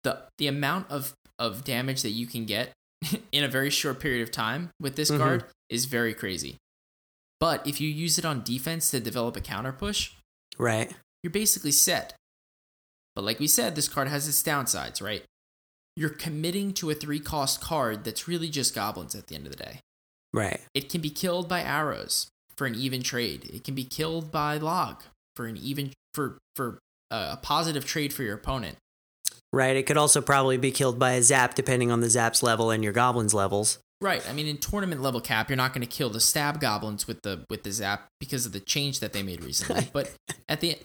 [0.03, 2.71] the the amount of, of damage that you can get
[3.31, 5.17] in a very short period of time with this Mhm.
[5.17, 6.57] card is very crazy.
[7.39, 10.11] But if you use it on defense to develop a counter push,
[10.57, 10.93] right.
[11.23, 12.15] you're basically set.
[13.15, 15.23] But like we said, this card has its downsides, right?
[15.95, 19.51] You're committing to a three cost card that's really just goblins at the end of
[19.51, 19.79] the day.
[20.33, 20.61] Right.
[20.73, 23.49] It can be killed by arrows for an even trade.
[23.53, 25.03] It can be killed by log
[25.35, 26.79] for an even for for
[27.11, 28.77] uh, a positive trade for your opponent.
[29.51, 29.75] Right.
[29.75, 32.83] It could also probably be killed by a zap depending on the zap's level and
[32.83, 33.79] your goblin's levels.
[34.01, 34.27] Right.
[34.29, 37.21] I mean, in tournament level cap, you're not going to kill the stab goblins with
[37.23, 39.89] the with the zap because of the change that they made recently.
[39.93, 40.13] But
[40.47, 40.77] at the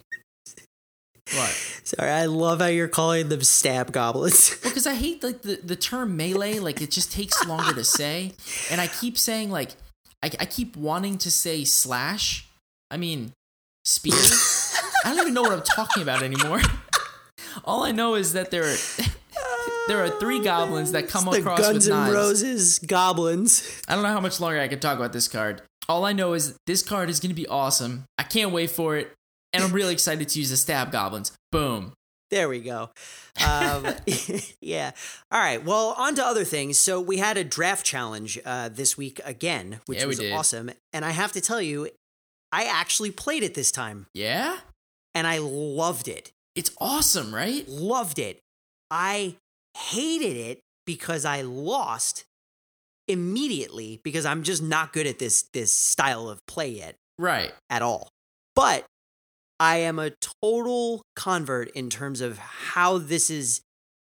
[1.32, 1.50] what?
[1.84, 4.58] Sorry, I love how you're calling them stab goblins.
[4.62, 6.58] Well, because I hate like the, the term melee.
[6.58, 8.32] Like it just takes longer to say,
[8.70, 9.70] and I keep saying like
[10.22, 12.48] I, I keep wanting to say slash.
[12.90, 13.32] I mean
[13.84, 14.14] spear.
[15.04, 16.60] I don't even know what I'm talking about anymore.
[17.64, 18.76] All I know is that there are
[19.88, 22.14] there are three goblins that come It's across the with Guns N' knives.
[22.14, 23.82] Roses goblins.
[23.88, 25.62] I don't know how much longer I can talk about this card.
[25.88, 28.04] All I know is this card is going to be awesome.
[28.16, 29.12] I can't wait for it,
[29.52, 31.32] and I'm really excited to use the stab goblins.
[31.52, 31.92] Boom.
[32.30, 32.90] There we go.
[33.46, 33.86] Um,
[34.60, 34.92] yeah.
[35.30, 35.62] All right.
[35.62, 36.78] Well, on to other things.
[36.78, 40.70] So we had a draft challenge uh, this week again, which Yeah, was awesome.
[40.92, 41.90] And I have to tell you,
[42.50, 44.56] I actually played it this time, Yeah,
[45.14, 46.32] and I loved it.
[46.54, 47.68] It's awesome, right?
[47.68, 48.40] Loved it.
[48.90, 49.36] I
[49.76, 52.24] hated it because I lost
[53.08, 56.96] immediately because I'm just not good at this this style of play yet.
[57.18, 57.52] Right.
[57.70, 58.08] at all.
[58.56, 58.86] But
[59.60, 60.10] I am a
[60.42, 63.60] total convert in terms of how this is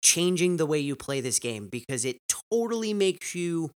[0.04, 2.18] changing the way you play this game because it
[2.52, 3.72] totally makes you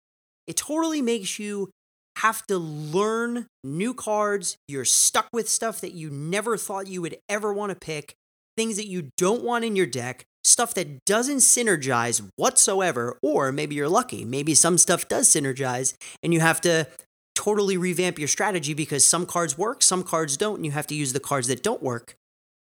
[0.47, 1.71] it totally makes you
[2.17, 4.57] have to learn new cards.
[4.69, 8.15] You're stuck with stuff that you never thought you would ever want to pick,
[8.57, 10.25] things that you don't want in your deck.
[10.47, 14.25] stuff that doesn't synergize whatsoever, or maybe you're lucky.
[14.25, 16.87] Maybe some stuff does synergize and you have to
[17.35, 20.95] totally revamp your strategy because some cards work, some cards don't, and you have to
[20.95, 22.15] use the cards that don't work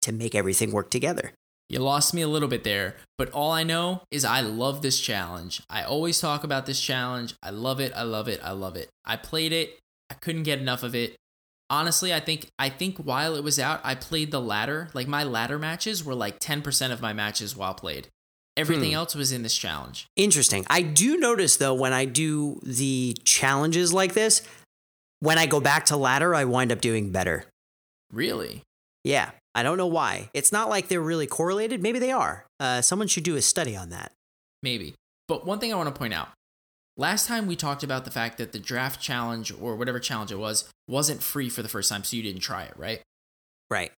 [0.03, 1.33] to make everything work together.
[1.69, 4.99] You lost me a little bit there, but all I know is I love this
[4.99, 5.63] challenge.
[5.71, 7.35] I always talk about this challenge.
[7.43, 7.93] I love it.
[7.95, 8.41] I love it.
[8.43, 8.91] I love it.
[9.05, 9.79] I played it.
[10.11, 11.15] I couldn't get enough of it.
[11.71, 14.89] Honestly, I think I think while it was out, I played the ladder.
[14.93, 18.09] Like my ladder matches were like 10% of my matches while played.
[18.57, 18.97] Everything Hmm.
[18.97, 20.07] else was in this challenge.
[20.17, 20.67] Interesting.
[20.69, 24.43] I do notice though when I do the challenges like this,
[25.21, 27.47] when I go back to ladder, I wind up doing better.
[28.13, 28.63] Really?
[29.05, 30.31] Yeah, I don't know why.
[30.35, 31.81] It's not like they're really correlated.
[31.83, 32.45] Maybe they are.
[32.59, 34.13] Uh, someone should do a study on that.
[34.63, 34.95] Maybe.
[35.29, 36.29] But one thing I want to point out.
[36.97, 40.39] Last time we talked about the fact that the draft challenge or whatever challenge it
[40.39, 43.01] was wasn't free for the first time, so you didn't try it, right?
[43.71, 43.93] Right.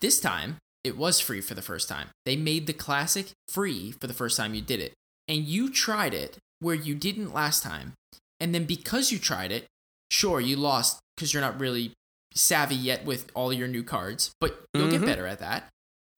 [0.00, 2.08] This time, it was free for the first time.
[2.24, 4.94] They made the classic free for the first time you did it.
[5.28, 7.92] And you tried it where you didn't last time.
[8.38, 9.66] And then because you tried it,
[10.10, 11.92] sure, you lost because you're not really
[12.34, 14.92] savvy yet with all your new cards, but you'll Mhm.
[14.92, 15.68] get better at that.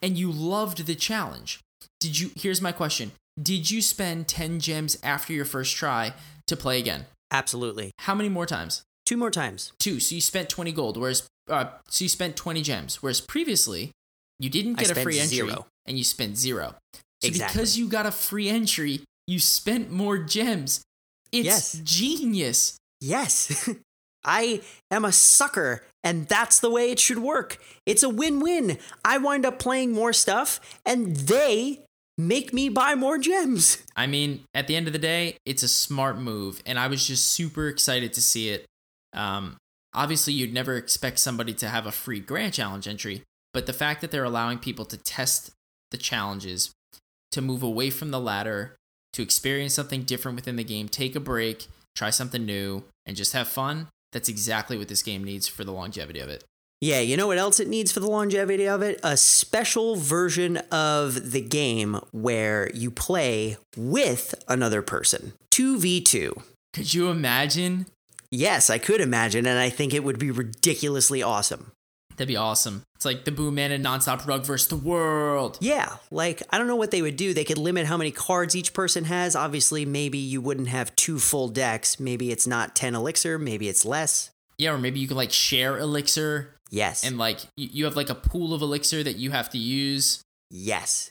[0.01, 1.61] And you loved the challenge.
[1.99, 3.13] Did you here's my question.
[3.41, 6.15] Did you spend 10 gems after your first try
[6.47, 7.07] to play again?
[7.31, 7.93] Absolutely.
[8.01, 8.83] How many more times?
[9.07, 9.73] Two more times.
[9.79, 10.01] two.
[10.01, 13.91] So you spent 20 gold, whereas uh, so you spent 20 gems, whereas previously
[14.39, 15.67] you didn't get a spent free entry zero.
[15.87, 16.75] and you spent zero.
[16.95, 17.55] So Exactly.
[17.55, 20.83] because you got a free entry, you spent more gems.
[21.33, 21.81] It's Yes.
[21.85, 22.77] genius.
[23.01, 23.69] Yes.
[24.25, 27.59] I am a sucker, and that's the way it should work.
[27.87, 28.79] It's a win win.
[29.05, 31.81] I wind up playing more stuff, and they
[32.19, 33.83] make me buy more gems.
[33.97, 37.07] I mean, at the end of the day, it's a smart move, and I was
[37.07, 38.67] just super excited to see it.
[39.13, 39.57] Um,
[39.95, 43.23] obviously, you'd never expect somebody to have a free Grand Challenge entry,
[43.53, 45.53] but the fact that they're allowing people to test
[45.91, 46.71] the challenges,
[47.31, 48.77] to move away from the ladder,
[49.13, 53.33] to experience something different within the game, take a break, try something new, and just
[53.33, 53.89] have fun.
[54.13, 56.45] That's exactly what this game needs for the longevity of it.
[56.83, 58.99] Yeah, you know what else it needs for the longevity of it?
[59.05, 65.33] A special version of the game where you play with another person.
[65.53, 66.43] 2v2.
[66.73, 67.87] Could you imagine?
[68.33, 71.71] Yes, I could imagine, and I think it would be ridiculously awesome.
[72.17, 72.83] That'd be awesome.
[72.97, 75.59] It's like the Boom Man and Nonstop Rug versus the world.
[75.61, 77.33] Yeah, like I don't know what they would do.
[77.33, 79.37] They could limit how many cards each person has.
[79.37, 82.01] Obviously, maybe you wouldn't have two full decks.
[82.01, 84.31] Maybe it's not 10 elixir, maybe it's less.
[84.59, 87.05] Yeah, or maybe you could like share elixir Yes.
[87.05, 90.21] and like you, have like a pool of elixir that you have to use.
[90.51, 91.11] yes.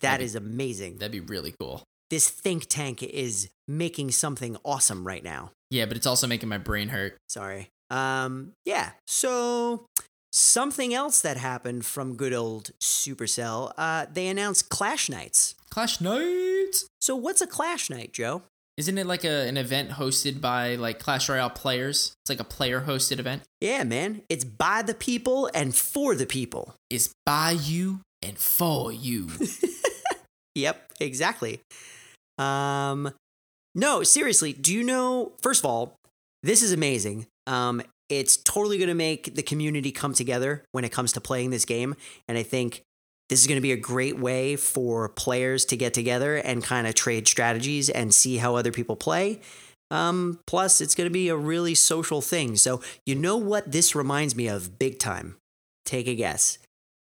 [0.00, 0.96] That That'd be- is amazing.
[0.96, 1.82] That'd be really cool.
[2.08, 5.50] This think tank is making something awesome right now.
[5.70, 7.16] Yeah, but it's also making my brain hurt.
[7.28, 7.68] Sorry.
[7.90, 8.92] Um yeah.
[9.06, 9.84] So
[10.32, 15.54] something else that happened from good old Supercell, uh they announced Clash Nights.
[15.70, 16.86] Clash Nights.
[17.00, 18.42] So what's a Clash Night, Joe?
[18.80, 22.14] Isn't it like a, an event hosted by like Clash Royale players?
[22.24, 23.42] It's like a player hosted event.
[23.60, 24.22] Yeah, man.
[24.30, 26.74] It's by the people and for the people.
[26.88, 29.28] It's by you and for you.
[30.56, 31.60] Yep, exactly.
[32.38, 33.12] Um
[33.74, 35.94] no, seriously, do you know first of all,
[36.42, 37.26] this is amazing.
[37.46, 41.50] Um it's totally going to make the community come together when it comes to playing
[41.50, 41.94] this game
[42.26, 42.82] and I think
[43.30, 46.86] this is going to be a great way for players to get together and kind
[46.88, 49.40] of trade strategies and see how other people play.
[49.92, 52.56] Um, plus, it's going to be a really social thing.
[52.56, 55.36] So, you know what this reminds me of big time?
[55.84, 56.58] Take a guess.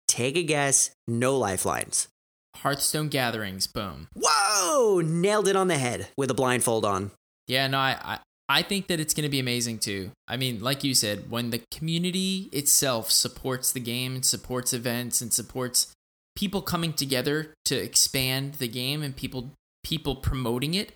[0.09, 0.91] Take a guess.
[1.07, 2.09] No lifelines.
[2.57, 3.69] Hearthstone gatherings.
[3.69, 4.09] Boom.
[4.15, 5.01] Whoa!
[5.01, 7.12] Nailed it on the head with a blindfold on.
[7.47, 10.11] Yeah, no, I, I I think that it's going to be amazing too.
[10.29, 15.21] I mean, like you said, when the community itself supports the game and supports events
[15.21, 15.93] and supports
[16.37, 19.51] people coming together to expand the game and people
[19.83, 20.92] people promoting it,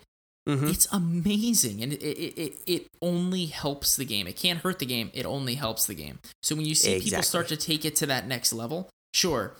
[0.49, 0.69] Mhm.
[0.71, 4.27] it's amazing and it, it, it, it only helps the game.
[4.27, 6.19] It can't hurt the game, it only helps the game.
[6.43, 9.55] So when you see people start to take it to that next level, sure,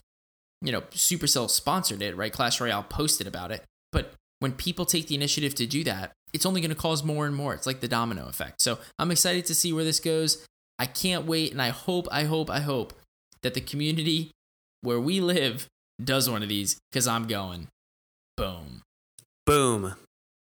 [0.62, 2.34] you know, Supercell sponsored it, right?
[2.34, 3.63] Clash Royale posted about it.
[3.91, 7.26] But when people take the initiative to do that, it's only going to cause more
[7.26, 7.54] and more.
[7.54, 8.62] It's like the domino effect.
[8.62, 10.46] So I'm excited to see where this goes.
[10.80, 11.52] I can't wait.
[11.52, 12.94] And I hope, I hope, I hope
[13.44, 14.32] that the community
[14.82, 15.67] where we live
[16.04, 17.67] does one of these because I'm going.
[18.38, 18.82] Boom.
[19.46, 19.96] Boom.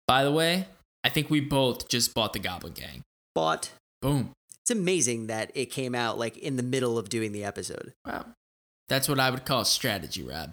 [0.07, 0.67] By the way,
[1.05, 3.03] I think we both just bought the Goblin Gang.
[3.35, 3.71] Bought.
[4.01, 4.31] Boom.
[4.63, 7.93] it's amazing that it came out like in the middle of doing the episode.
[8.07, 8.27] Wow.
[8.89, 10.53] That's what I would call strategy, Rob.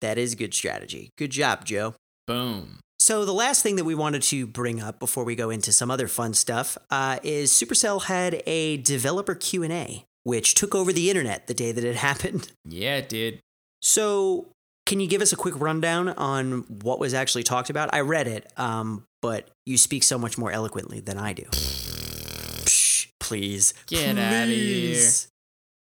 [0.00, 1.10] That is good strategy.
[1.18, 1.94] Good job, Joe.
[2.26, 2.80] Boom.
[2.98, 5.90] So the last thing that we wanted to bring up before we go into some
[5.90, 10.92] other fun stuff uh, is Supercell had a developer Q and A, which took over
[10.92, 12.50] the internet the day that it happened.
[12.64, 13.40] Yeah, it did.
[13.80, 14.48] So
[14.84, 17.90] Can you give us a quick rundown on what was actually talked about?
[17.92, 21.44] I read it, um, but you speak so much more eloquently than I do.
[21.44, 25.10] Psh, please, Get out of here.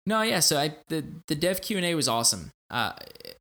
[0.07, 0.41] No, yeah.
[0.41, 2.51] So I the the dev Q and A was awesome.
[2.71, 2.93] Uh,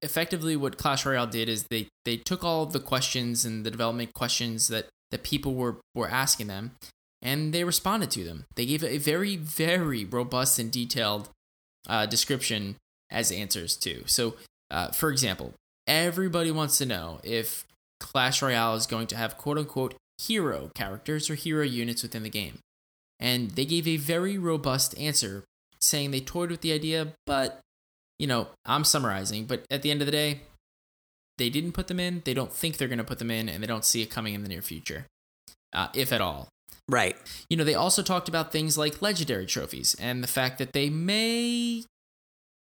[0.01, 3.71] effectively, what Clash Royale did is they they took all of the questions and the
[3.71, 6.71] development questions that that people were were asking them,
[7.23, 8.45] and they responded to them.
[8.55, 11.29] They gave a very very robust and detailed
[11.87, 12.75] uh, description
[13.09, 14.03] as answers too.
[14.05, 14.35] So,
[14.69, 15.53] uh, for example,
[15.87, 17.65] everybody wants to know if
[17.99, 22.29] Clash Royale is going to have quote unquote hero characters or hero units within the
[22.29, 22.59] game.
[23.19, 25.43] And they gave a very robust answer
[25.79, 27.59] saying they toyed with the idea, but,
[28.17, 30.41] you know, I'm summarizing, but at the end of the day,
[31.37, 33.61] they didn't put them in, they don't think they're going to put them in, and
[33.61, 35.07] they don't see it coming in the near future,
[35.73, 36.47] uh, if at all.
[36.89, 37.15] Right.
[37.49, 40.89] You know, they also talked about things like legendary trophies and the fact that they
[40.89, 41.83] may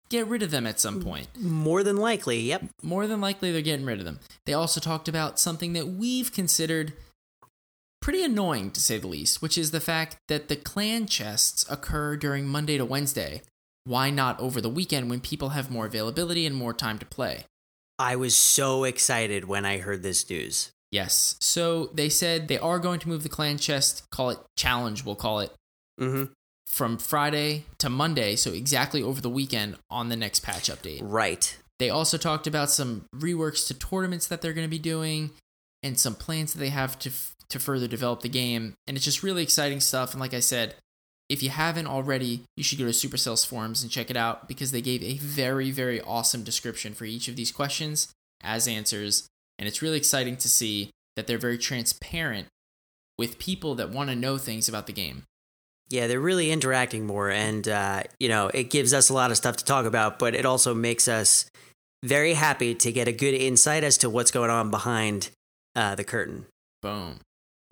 [0.09, 1.27] get rid of them at some point.
[1.39, 2.39] More than likely.
[2.41, 2.65] Yep.
[2.83, 4.19] More than likely, they're getting rid of them.
[4.45, 6.93] They also talked about something that we've considered
[8.01, 12.17] pretty annoying, to say the least, which is the fact that the clan chests occur
[12.17, 13.41] during Monday to Wednesday.
[13.85, 17.45] Why not over the weekend when people have more availability and more time to play?
[17.97, 20.71] I was so excited when I heard this news.
[20.91, 21.35] Yes.
[21.39, 25.15] So they said they are going to move the clan chest, call it challenge, we'll
[25.15, 25.51] call it,
[25.99, 26.31] Mm-hmm.
[26.65, 30.99] from Friday to Monday, so exactly over the weekend on the next patch update.
[31.03, 31.57] Right.
[31.79, 35.31] They also talked about some reworks to tournaments that they're going to be doing
[35.83, 38.73] and some plans that they have to f- to further develop the game.
[38.87, 40.11] And it's just really exciting stuff.
[40.13, 40.75] And like I said,
[41.29, 44.71] if you haven't already, you should go to Supercell's forums and check it out because
[44.71, 49.27] they gave a very very awesome description for each of these questions as answers.
[49.61, 52.47] And it's really exciting to see that they're very transparent
[53.19, 55.23] with people that want to know things about the game.
[55.87, 59.37] Yeah, they're really interacting more, and uh, you know, it gives us a lot of
[59.37, 61.45] stuff to talk about, but it also makes us
[62.03, 65.29] very happy to get a good insight as to what's going on behind
[65.75, 66.47] uh, the curtain.
[66.81, 67.19] Boom.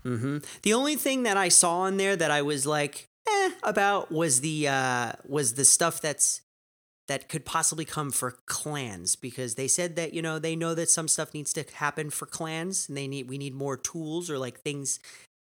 [0.05, 0.37] Mm-hmm.
[0.61, 4.41] The only thing that I saw in there that I was like, eh, about was
[4.41, 6.41] the uh, was the stuff that's
[7.09, 10.89] that could possibly come for clans because they said that you know they know that
[10.89, 14.37] some stuff needs to happen for clans and they need we need more tools or
[14.37, 14.99] like things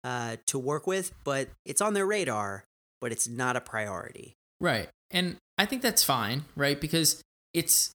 [0.05, 2.63] uh, to work with, but it's on their radar,
[3.01, 4.35] but it's not a priority.
[4.61, 4.89] Right.
[5.11, 6.81] And I think that's fine, right?
[6.81, 7.91] Because it's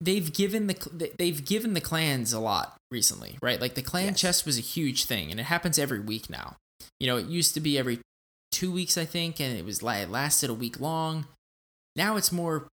[0.00, 3.60] they've given the they've given the clans a lot recently, right?
[3.60, 4.20] Like the clan Yes.
[4.20, 6.56] chest was a huge thing and it happens every week now.
[6.98, 7.98] You know, it used to be every
[8.52, 11.26] 2 weeks I think and it was like it lasted a week long.
[11.96, 12.68] Now it's more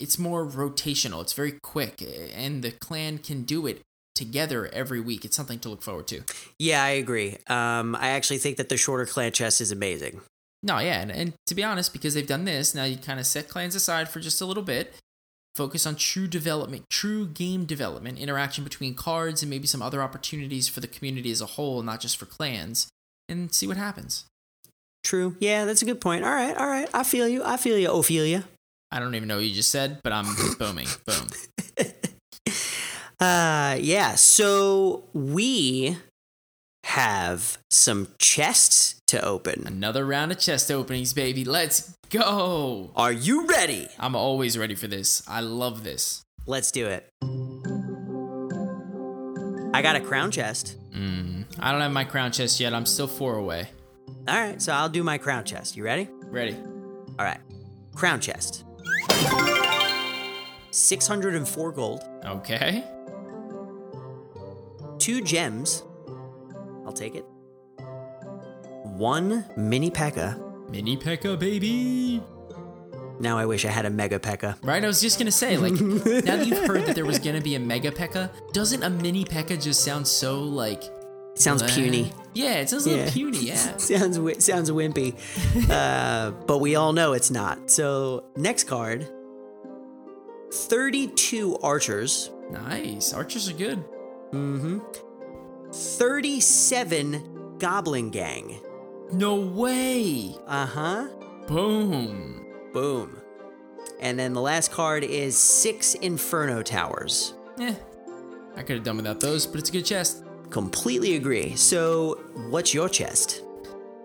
[0.00, 1.20] it's more rotational.
[1.22, 2.02] It's very quick
[2.34, 3.82] and the clan can do it
[4.14, 5.24] together every week.
[5.24, 6.22] It's something to look forward to.
[6.58, 7.38] Yeah, I agree.
[7.46, 10.20] Um, I actually think that the shorter clan chest is amazing.
[10.62, 13.26] No, yeah, and, and to be honest, because they've done this, now you kind of
[13.26, 14.94] set clans aside for just a little bit,
[15.56, 20.68] focus on true development, true game development, interaction between cards, and maybe some other opportunities
[20.68, 22.88] for the community as a whole, not just for clans,
[23.28, 24.24] and see what happens.
[25.02, 25.36] True.
[25.40, 26.24] Yeah, that's a good point.
[26.24, 26.88] All right, all right.
[26.94, 27.42] I feel you.
[27.44, 28.44] I feel you, Ophelia.
[28.92, 30.26] I don't even know what you just said, but I'm
[30.58, 30.86] booming.
[31.06, 31.28] Boom.
[33.18, 34.16] Uh, yeah.
[34.16, 35.96] So we
[36.84, 39.66] have some chests to open.
[39.66, 41.44] Another round of chest openings, baby.
[41.44, 42.90] Let's go.
[42.94, 43.88] Are you ready?
[43.98, 45.22] I'm always ready for this.
[45.26, 46.22] I love this.
[46.46, 47.08] Let's do it.
[49.74, 50.76] I got a crown chest.
[50.92, 52.74] Mm, I don't have my crown chest yet.
[52.74, 53.68] I'm still four away.
[54.28, 55.76] All right, so I'll do my crown chest.
[55.76, 56.08] You ready?
[56.24, 56.56] Ready.
[57.18, 57.40] All right.
[57.94, 58.64] Crown chest.
[60.70, 62.84] 604 gold, Okay.
[64.98, 65.82] two gems.
[66.86, 67.24] I'll take it.
[68.84, 70.38] One mini P.E.K.K.A.
[70.70, 72.22] Mini P.E.K.K.A, baby.
[73.20, 74.56] Now I wish I had a mega P.E.K.K.A.
[74.62, 77.40] Right, I was just gonna say, like, now that you've heard that there was gonna
[77.40, 80.82] be a mega P.E.K.K.A, doesn't a mini P.E.K.K.A just sound so like
[81.34, 82.12] sounds puny.
[82.34, 82.96] Yeah, it sounds a Yeah.
[82.96, 83.38] little puny.
[83.46, 83.76] Yeah.
[83.76, 85.14] sounds sounds wimpy,
[85.70, 87.70] uh, but we all know it's not.
[87.70, 89.08] So next card,
[90.52, 93.12] thirty-two archers, Nice.
[93.14, 93.78] Archers are good.
[94.32, 94.78] mm-hmm.
[95.72, 98.60] thirty-seven goblin gang.
[99.12, 100.34] No way.
[100.46, 101.08] Uh huh.
[101.46, 102.44] Boom.
[102.72, 103.18] Boom.
[104.00, 107.34] And then the last card is six inferno towers.
[107.60, 107.74] Eh.
[108.56, 110.24] I could have done without those, but it's a good chest.
[110.52, 111.56] Completely agree.
[111.56, 113.42] So what's your chest?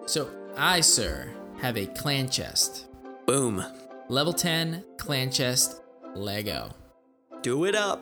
[0.05, 1.29] So I, sir,
[1.59, 2.87] have a clan chest.
[3.25, 3.63] Boom.
[4.07, 5.81] Level 10 clan chest
[6.15, 6.69] Lego.
[7.41, 8.01] Do it up.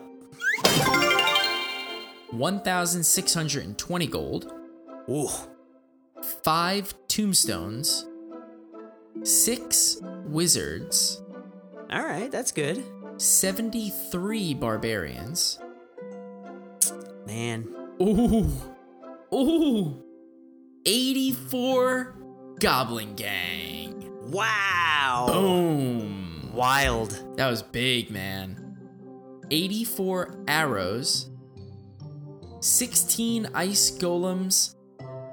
[2.30, 4.52] 1,620 gold,
[5.08, 5.28] Ooh.
[6.44, 8.06] five tombstones,
[9.22, 11.22] six wizards,
[11.90, 12.84] All right, that's good.
[13.16, 15.58] 73 barbarians.
[17.26, 17.75] Man.
[18.00, 18.46] Ooh.
[19.34, 20.02] Ooh.
[20.84, 22.16] 84
[22.60, 24.10] goblin gang.
[24.30, 25.26] Wow.
[25.28, 26.50] Boom.
[26.52, 27.36] Wild.
[27.36, 28.62] That was big, man.
[29.50, 31.30] 84 arrows,
[32.60, 34.74] 16 ice golems,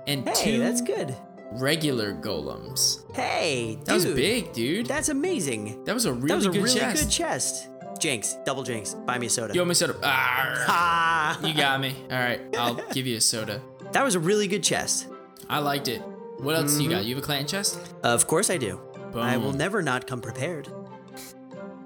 [0.06, 1.16] and Hey, two that's good.
[1.54, 3.04] regular golems.
[3.16, 3.86] Hey, dude.
[3.86, 4.86] That was big, dude.
[4.86, 5.84] That's amazing.
[5.86, 7.04] That was a really that was a good really chest.
[7.04, 7.70] good chest.
[8.00, 8.94] Jinx, double Jinx.
[8.94, 9.54] Buy me a soda.
[9.54, 9.96] You owe me a soda.
[10.04, 11.40] Ah.
[11.46, 11.96] you got me.
[12.12, 13.62] All right, I'll give you a soda.
[13.92, 15.08] That was a really good chest.
[15.50, 16.02] I liked it.
[16.40, 16.92] What else you Mm-hmm.
[16.98, 17.06] got?
[17.06, 17.80] You have a clan chest?
[18.04, 18.80] Of course I do.
[19.16, 20.68] I will never not come prepared.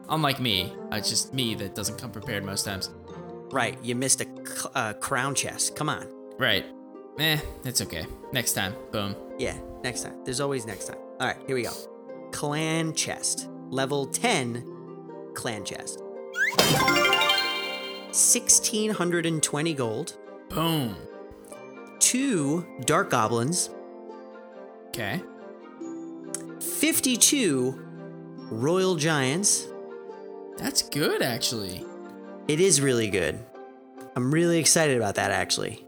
[0.09, 2.89] Unlike me, it's just me that doesn't come prepared most times.
[3.51, 5.75] Right, you missed a c- uh, crown chest.
[5.75, 6.07] Come on.
[6.37, 6.65] Right.
[7.19, 8.05] Eh, it's okay.
[8.31, 8.73] Next time.
[8.91, 9.15] Boom.
[9.37, 10.13] Yeah, next time.
[10.23, 10.97] There's always next time.
[11.19, 11.71] All right, here we go.
[12.31, 13.49] Clan chest.
[13.69, 14.63] Level 10
[15.37, 16.01] clan chest.
[18.11, 20.17] 1620 gold.
[20.49, 20.95] Boom.
[21.99, 23.69] Two dart goblins.
[24.87, 25.21] Okay.
[26.59, 27.79] 52
[28.49, 29.67] royal giants.
[30.57, 31.85] That's good, actually.
[32.47, 33.39] It is really good.
[34.15, 35.85] I'm really excited about that actually.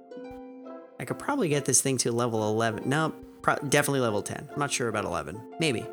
[0.99, 2.87] I could probably get this thing to level 11.
[2.87, 4.49] No, pro- definitely level 10.
[4.53, 5.41] I'm not sure about 11.
[5.59, 5.85] Maybe.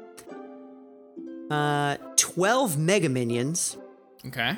[1.50, 1.96] Uh
[2.37, 3.76] 12 mega minions,
[4.26, 4.55] Okay.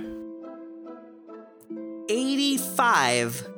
[2.08, 3.48] 85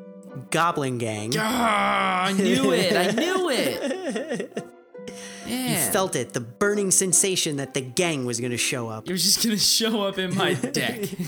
[0.51, 1.33] goblin gang.
[1.39, 2.95] Ah, I knew it.
[2.97, 4.65] I knew it.
[5.47, 9.09] You felt it, the burning sensation that the gang was going to show up.
[9.09, 11.05] It was just gonna show up in my deck.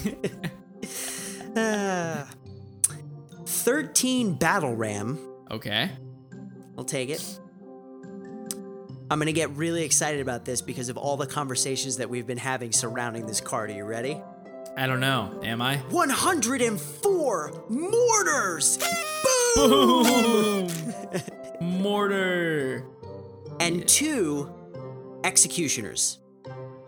[1.55, 2.25] Uh,
[3.45, 5.19] 13 battle ram.
[5.51, 5.91] okay.
[6.79, 7.39] I'll take it.
[9.13, 12.27] I'm going to get really excited about this because of all the conversations that we've
[12.27, 13.69] been having surrounding this card.
[13.69, 14.19] Are you ready?
[14.75, 15.39] I don't know.
[15.45, 15.77] Am I?
[15.91, 18.79] 104 mortars!
[19.55, 20.03] Boom!
[20.05, 20.69] Boom!
[21.61, 22.87] Mortar.
[23.61, 24.51] And two
[25.25, 26.19] executioners.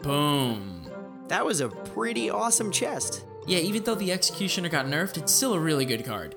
[0.00, 0.90] Boom.
[1.28, 3.26] That was a pretty awesome chest.
[3.46, 6.36] Yeah, even though the executioner got nerfed, it's still a really good card.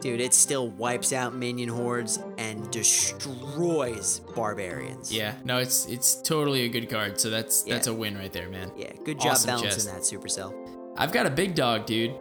[0.00, 5.12] Dude, it still wipes out minion hordes and destroys barbarians.
[5.12, 7.20] Yeah, no, it's it's totally a good card.
[7.20, 8.70] So that's that's a win right there, man.
[8.76, 10.12] Yeah, good job Awesome balancing chest.
[10.12, 10.54] that, Supercell.
[10.96, 12.14] I've got a big dog, dude.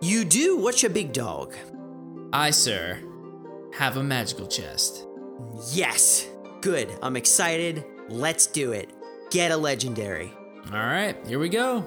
[0.00, 0.56] You do?
[0.58, 1.54] What's your big dog?
[2.32, 2.98] I, sir,
[3.74, 5.06] have a magical chest.
[5.72, 6.26] Yes!
[6.60, 6.90] Good.
[7.00, 7.84] I'm excited.
[8.08, 8.90] Let's do it.
[9.30, 10.32] Get a legendary.
[10.72, 11.84] All right, here we go.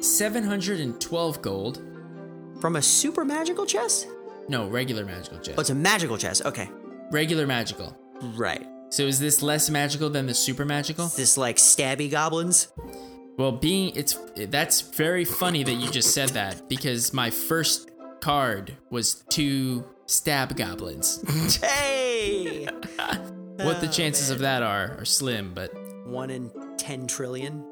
[0.00, 1.82] 712 gold.
[2.60, 4.06] From a super magical chest?
[4.48, 5.54] No, regular magical chest.
[5.58, 6.44] Oh, it's a magical chest.
[6.44, 6.68] Okay.
[7.10, 7.96] regular magical.
[8.20, 8.66] Right.
[8.90, 11.06] So is this less magical than the super magical?
[11.08, 12.68] This like stabby goblins?
[13.36, 17.90] Well, being it's that's very funny that you just said that because my first
[18.20, 21.22] card was two stab goblins.
[21.62, 22.64] Hey!
[23.56, 25.70] what the Oh, chances of that are are slim, but
[26.06, 27.64] One in 10 trillion.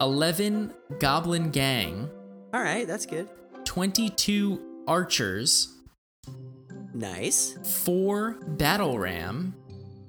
[0.00, 2.08] 11 goblin gang,
[2.54, 3.28] All right, that's good.
[3.68, 5.74] 22 archers.
[6.94, 7.58] Nice.
[7.84, 9.54] Four battle ram.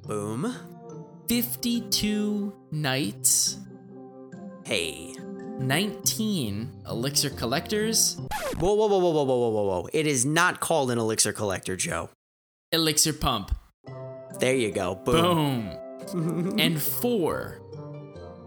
[0.07, 0.55] Boom.
[1.27, 3.57] 52 knights.
[4.63, 5.13] Hey.
[5.59, 8.17] 19 elixir collectors.
[8.57, 9.89] Whoa, whoa, whoa, whoa, whoa, whoa, whoa, whoa.
[9.91, 12.09] It is not called an elixir collector, Joe.
[12.71, 13.51] Elixir pump.
[14.39, 14.95] There you go.
[14.95, 15.69] Boom.
[16.13, 16.55] Boom.
[16.59, 17.59] and four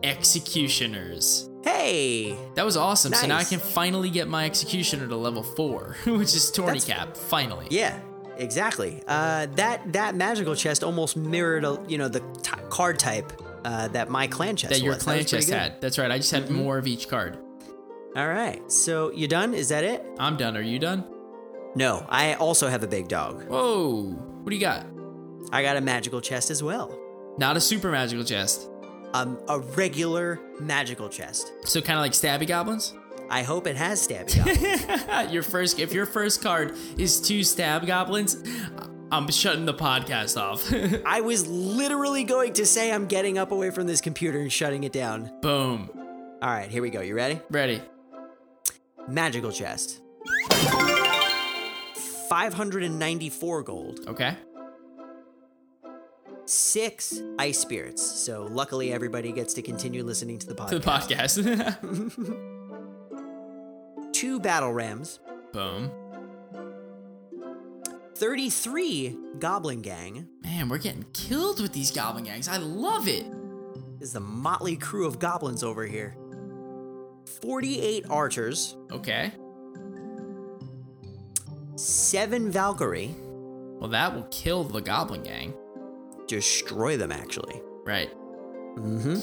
[0.02, 1.50] executioners.
[1.64, 2.36] Hey!
[2.54, 3.12] That was awesome.
[3.12, 6.84] So now I can finally get my executioner to level 4, which is Tourney That's-
[6.84, 7.16] Cap.
[7.16, 7.66] Finally.
[7.70, 8.00] Yeah,
[8.36, 9.02] exactly.
[9.06, 13.32] Uh, that that magical chest almost mirrored, a, you know, the t- card type
[13.64, 15.02] uh, that my clan chest That your was.
[15.02, 15.80] clan was chest had.
[15.80, 16.10] That's right.
[16.10, 17.38] I just had more of each card.
[18.16, 18.70] All right.
[18.70, 19.54] So you done?
[19.54, 20.04] Is that it?
[20.18, 20.56] I'm done.
[20.56, 21.04] Are you done?
[21.74, 22.04] No.
[22.08, 23.44] I also have a big dog.
[23.48, 24.02] Whoa.
[24.10, 24.84] What do you got?
[25.52, 26.98] I got a magical chest as well.
[27.38, 28.68] Not a super magical chest.
[29.14, 31.52] Um, a regular magical chest.
[31.64, 32.94] So kind of like stabby goblins.
[33.28, 34.36] I hope it has stabby
[35.06, 35.32] goblins.
[35.32, 38.42] your first, if your first card is two stab goblins,
[39.10, 40.72] I'm shutting the podcast off.
[41.06, 44.84] I was literally going to say I'm getting up away from this computer and shutting
[44.84, 45.30] it down.
[45.42, 45.90] Boom.
[46.40, 47.00] All right, here we go.
[47.02, 47.38] You ready?
[47.50, 47.82] Ready.
[49.08, 50.00] Magical chest.
[52.28, 54.00] 594 gold.
[54.08, 54.34] Okay.
[56.44, 58.02] Six ice spirits.
[58.02, 61.42] So luckily everybody gets to continue listening to the To the podcast.
[61.42, 62.52] podcast.
[64.12, 65.20] Two battle rams.
[65.52, 65.90] Boom.
[68.16, 70.28] 33 goblin gang.
[70.42, 72.48] Man, we're getting killed with these goblin gangs.
[72.48, 73.24] I love it.
[73.98, 76.16] This is the motley crew of goblins over here.
[77.40, 79.32] 48 archers, Okay.
[81.76, 83.14] seven Valkyrie,
[83.78, 85.54] Well, that will kill the Goblin Gang.
[86.36, 87.60] Destroy them actually.
[87.84, 88.10] Right.
[88.76, 89.18] Mm-hmm.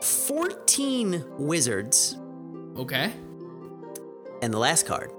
[0.00, 2.16] 14 wizards,
[2.76, 3.12] Okay.
[4.42, 5.10] and the last card,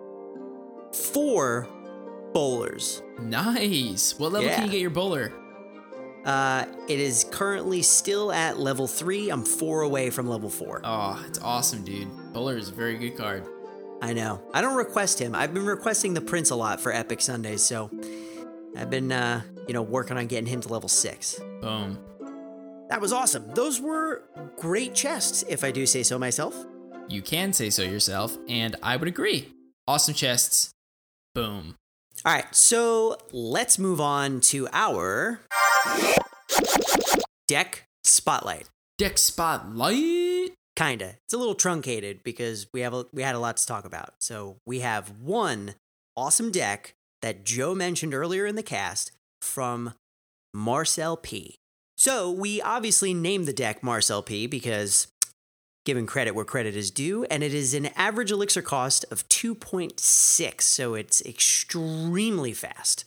[0.93, 1.67] four
[2.33, 3.01] bowlers.
[3.19, 4.17] Nice.
[4.17, 5.31] What level can you get your bowler?
[6.25, 9.29] Uh, it is currently still at level three.
[9.29, 10.81] I'm four away from level four.
[10.83, 12.07] Oh, it's awesome, dude.
[12.33, 13.45] Bowler is a very good card.
[14.01, 14.41] I know.
[14.53, 15.35] I don't request him.
[15.35, 17.89] I've been requesting the prince a lot for Epic Sundays, so
[18.77, 21.39] I've been, uh, you know, working on getting him to level six.
[21.61, 21.99] Boom.
[22.89, 23.49] That was awesome.
[23.53, 24.23] Those were
[24.57, 26.55] great chests, if I do say so myself.
[27.07, 29.53] You can say so yourself, and I would agree.
[29.87, 30.71] Awesome chests.
[31.33, 31.75] Boom.
[32.25, 35.41] All right, so let's move on to our
[37.47, 38.69] deck spotlight.
[38.97, 40.53] Deck spotlight.
[40.75, 41.15] Kinda.
[41.25, 44.13] It's a little truncated because we have a, we had a lot to talk about.
[44.19, 45.75] So we have one
[46.15, 49.11] awesome deck that Joe mentioned earlier in the cast
[49.43, 49.93] from
[50.53, 51.55] Marcel P.
[51.97, 55.07] So we obviously named the deck Marcel P because
[55.85, 60.61] given credit where credit is due, and it is an average elixir cost of 2.6,
[60.61, 63.03] so it's extremely fast.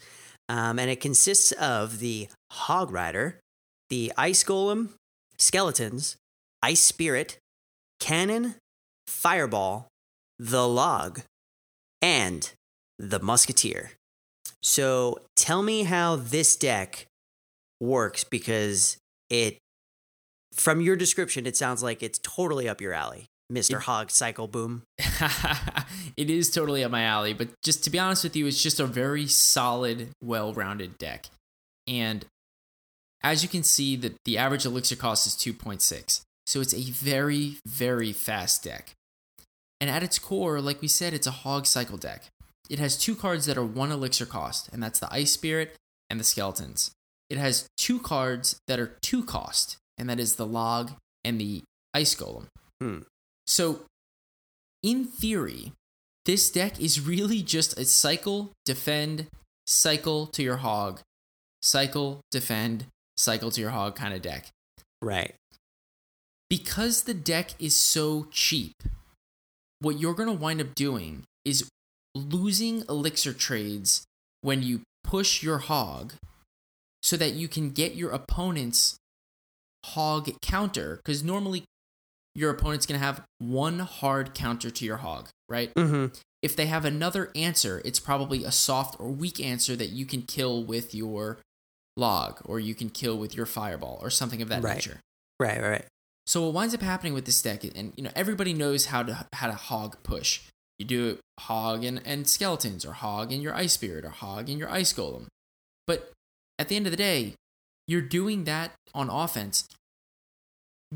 [0.49, 3.41] Um, and it consists of the Hog Rider,
[3.89, 4.91] the Ice Golem,
[5.39, 6.17] Skeletons,
[6.63, 7.39] Ice Spirit,
[7.99, 8.57] Cannon,
[9.07, 9.89] Fireball,
[10.39, 11.23] the Log,
[12.03, 12.53] and
[12.99, 13.93] the Musketeer.
[14.63, 17.07] So tell me how this deck
[17.81, 18.97] works because
[19.31, 19.59] it,
[20.53, 23.77] from your description, it sounds like it's totally up your alley, Mr.
[23.77, 24.83] It- Hog Cycle Boom.
[26.17, 28.81] it is totally up my alley, but just to be honest with you, it's just
[28.81, 31.27] a very solid, well rounded deck.
[31.87, 32.25] And
[33.23, 36.23] as you can see, that the average elixir cost is 2.6.
[36.47, 38.93] So it's a very, very fast deck.
[39.81, 42.25] And at its core, like we said, it's a hog cycle deck.
[42.69, 45.77] It has two cards that are one elixir cost, and that's the Ice Spirit
[46.11, 46.91] and the Skeletons.
[47.29, 50.93] It has two cards that are two cost, and that is the Log
[51.25, 51.63] and the
[51.95, 52.47] Ice Golem.
[52.81, 52.99] Hmm.
[53.47, 53.81] So,
[54.83, 55.73] in theory,
[56.25, 59.27] this deck is really just a cycle, defend,
[59.67, 61.01] cycle to your hog,
[61.63, 62.87] cycle, defend,
[63.17, 64.49] cycle to your hog kind of deck.
[65.01, 65.35] Right.
[66.49, 68.75] Because the deck is so cheap,
[69.81, 71.69] what you're going to wind up doing is
[72.17, 74.05] losing elixir trades
[74.43, 76.15] when you push your hog
[77.03, 78.97] so that you can get your opponent's
[79.85, 81.65] hog counter because normally
[82.35, 85.73] your opponent's going to have one hard counter to your hog, right?
[85.75, 86.15] Mm-hmm.
[86.43, 90.23] If they have another answer, it's probably a soft or weak answer that you can
[90.23, 91.39] kill with your
[91.97, 94.75] log or you can kill with your fireball or something of that Right.
[94.75, 95.01] nature.
[95.41, 95.85] Right, right, right.
[96.27, 99.27] So what winds up happening with this deck, and you know everybody knows how to
[99.33, 100.41] how to hog push.
[100.79, 104.49] You do it hog and, and skeletons, or hog and your ice spirit, or hog
[104.49, 105.27] and your ice golem.
[105.87, 106.13] But
[106.59, 107.35] at the end of the day,
[107.87, 109.69] you're doing that on offense,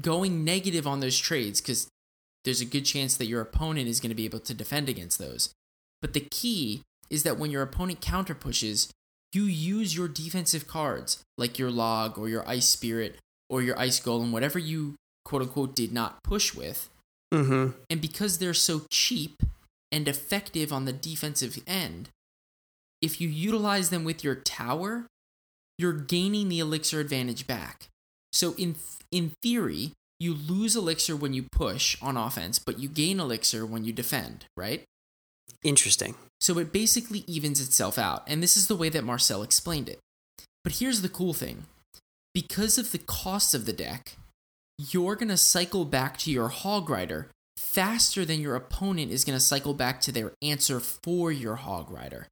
[0.01, 1.89] going negative on those trades because
[2.45, 5.19] there's a good chance that your opponent is going to be able to defend against
[5.19, 5.51] those.
[6.01, 8.91] But the key is that when your opponent counter pushes,
[9.33, 13.17] you use your defensive cards like your log or your ice spirit
[13.49, 16.89] or your ice golem, whatever you quote unquote did not push with.
[17.33, 17.79] Mm-hmm.
[17.89, 19.43] And because they're so cheap
[19.93, 22.09] and effective on the defensive end,
[23.03, 25.07] if you utilize them with your tower,
[25.79, 27.89] you're gaining the elixir advantage back.
[28.33, 28.77] So in
[29.11, 33.85] in theory, you lose elixir when you push on offense, but you gain elixir when
[33.85, 34.85] you defend, right?
[35.65, 36.15] Interesting.
[36.41, 38.23] So it basically evens itself out.
[38.27, 39.99] And this is the way that Marcel explained it.
[40.63, 41.65] But here's the cool thing
[42.35, 44.17] because of the cost of the deck,
[44.79, 47.29] you're going to cycle back to your Hog Rider
[47.61, 51.91] faster than your opponent is going to cycle back to their answer for your Hog
[51.91, 52.27] Rider.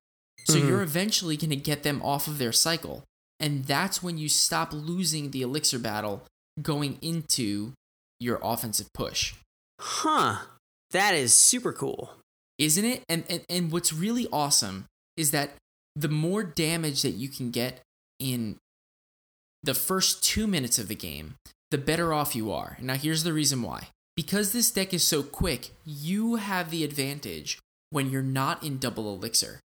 [0.47, 0.69] So Mhm.
[0.69, 3.05] you're eventually going to get them off of their cycle.
[3.39, 6.25] And that's when you stop losing the elixir battle
[6.61, 7.73] going into
[8.19, 9.35] your offensive push.
[9.81, 10.47] Huh.
[10.91, 12.15] That is super cool.
[12.59, 13.05] isn't it?
[13.09, 15.51] And, and and what's really awesome is that
[15.95, 17.83] the more damage that you can get
[18.19, 18.57] in
[19.63, 21.37] the first two minutes of the game,
[21.71, 22.77] the better off you are.
[22.81, 23.91] Now, here's the reason why.
[24.19, 27.61] Because this deck is so quick, you have the advantage
[27.91, 29.61] when you're not in double elixir.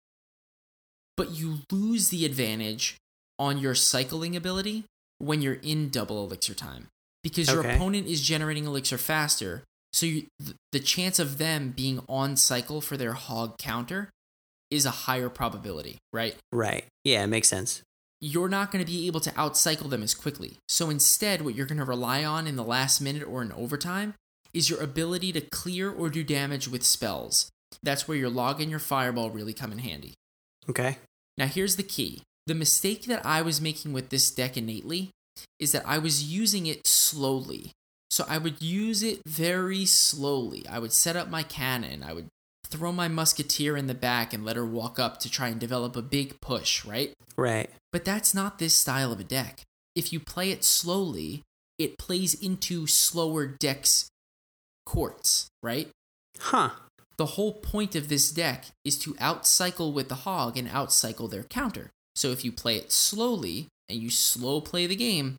[1.17, 2.97] But you lose the advantage
[3.39, 4.87] on your cycling ability
[5.19, 6.89] when you're in double elixir time.
[7.23, 12.03] Because your opponent is generating elixir faster, so you, th- the chance of them being
[12.09, 14.11] on cycle for their hog counter
[14.69, 16.35] is a higher probability, right?
[16.51, 16.87] Right.
[17.05, 17.83] Yeah, it makes sense.
[18.21, 20.57] You're not going to be able to outcycle them as quickly.
[20.69, 24.15] So instead, what you're going to rely on in the last minute or in overtime
[24.53, 27.51] is your ability to clear or do damage with spells.
[27.83, 30.15] That's where your log and your fireball really come in handy.
[30.69, 30.99] Okay.
[31.37, 35.11] Now, here's the key the mistake that I was making with this deck innately
[35.59, 37.73] is that I was using it slowly.
[38.11, 40.67] So I would use it very slowly.
[40.69, 42.03] I would set up my cannon.
[42.03, 42.27] I would
[42.67, 45.97] throw my musketeer in the back and let her walk up to try and develop
[45.97, 47.13] a big push, right?
[47.37, 47.71] Right.
[47.93, 49.61] But that's not this style of a deck.
[49.95, 51.43] If you play it slowly,
[51.79, 54.10] it plays into slower decks
[54.87, 55.89] courts, right?
[56.39, 56.71] Huh.
[57.17, 61.43] The whole point of this deck is to outcycle with the hog and outcycle their
[61.43, 61.91] counter.
[62.15, 65.37] So if you play it slowly and you slow play the game,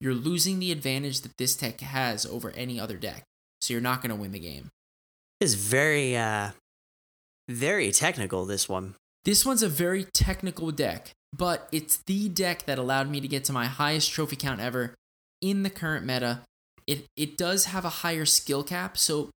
[0.00, 3.24] you're losing the advantage that this deck has over any other deck.
[3.60, 4.68] So you're not going to win the game.
[5.40, 6.50] It's very uh
[7.48, 8.94] very technical this one.
[9.24, 13.44] This one's a very technical deck, but it's the deck that allowed me to get
[13.44, 14.94] to my highest trophy count ever
[15.40, 16.40] in the current meta.
[16.86, 19.30] It it does have a higher skill cap, so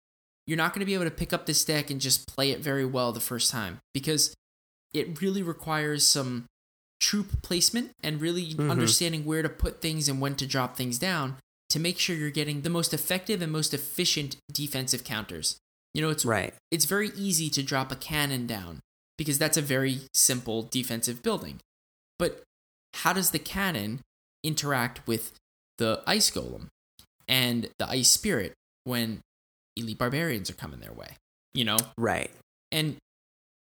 [0.46, 2.60] you're not going to be able to pick up this deck and just play it
[2.60, 4.34] very well the first time because
[4.94, 6.46] it really requires some
[7.00, 8.70] troop placement and really Mhm.
[8.70, 11.36] understanding where to put things and when to drop things down
[11.68, 15.58] to make sure you're getting the most effective and most efficient defensive counters.
[15.94, 16.54] You know, it's Right.
[16.70, 18.80] it's very easy to drop a cannon down
[19.18, 21.60] because that's a very simple defensive building.
[22.18, 22.42] But
[22.94, 24.00] how does the cannon
[24.42, 25.32] interact with
[25.76, 26.68] the ice golem
[27.28, 28.54] and the ice spirit
[28.84, 29.20] when
[29.76, 31.16] elite barbarians are coming their way?
[31.54, 31.78] You know?
[31.96, 32.30] Right.
[32.72, 32.96] And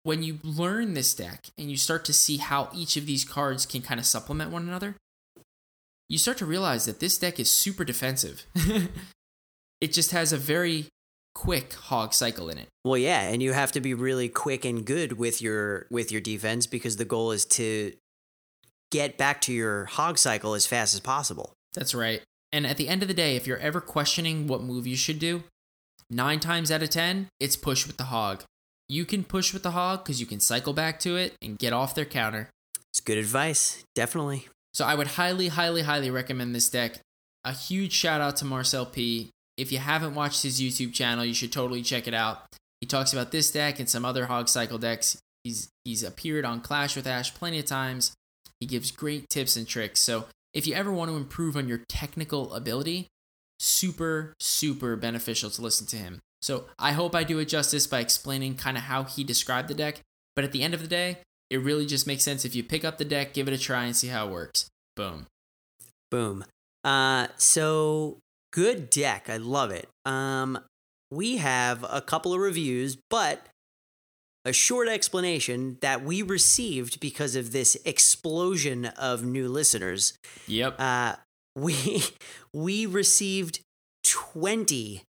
[0.03, 3.65] when you learn this deck and you start to see how each of these cards
[3.65, 4.95] can kind of supplement one another,
[6.09, 8.45] you start to realize that this deck is super defensive.
[9.81, 10.87] it just has a very
[11.33, 12.67] quick hog cycle in it.
[12.83, 16.21] Well, yeah, and you have to be really quick and good with your with your
[16.21, 17.93] defense because the goal is to
[18.91, 21.53] get back to your hog cycle as fast as possible.
[21.73, 22.21] That's right.
[22.53, 25.19] And at the end of the day, if you're ever questioning what move you should
[25.19, 25.43] do,
[26.09, 28.43] nine times out of ten, it's push with the hog.
[28.89, 31.71] You can push with the hog because you can cycle back to it and get
[31.71, 32.49] off their counter.
[32.89, 34.47] It's good advice, definitely.
[34.73, 36.99] So I would highly, highly, highly recommend this deck.
[37.45, 39.29] A huge shout out to Marcel P.
[39.57, 42.43] If you haven't watched his YouTube channel, you should totally check it out.
[42.81, 45.17] He talks about this deck and some other hog cycle decks.
[45.43, 48.13] He's he's appeared on Clash with Ash plenty of times.
[48.59, 50.01] He gives great tips and tricks.
[50.01, 53.07] So if you ever want to improve on your technical ability,
[53.59, 56.19] super, super beneficial to listen to him.
[56.41, 59.75] So I hope I do it justice by explaining kind of how he described the
[59.75, 60.01] deck.
[60.35, 62.83] But at the end of the day, it really just makes sense if you pick
[62.83, 64.67] up the deck, give it a try, and see how it works.
[64.95, 65.27] Boom.
[66.09, 66.45] Boom.
[66.83, 68.17] Uh, so
[68.51, 69.29] good deck.
[69.29, 69.87] I love it.
[70.05, 70.59] Um,
[71.11, 73.45] we have a couple of reviews, but
[74.45, 80.13] a short explanation that we received because of this explosion of new listeners.
[80.47, 80.75] Yep.
[80.79, 81.15] Uh,
[81.55, 82.03] we
[82.53, 83.59] we received
[84.03, 85.03] twenty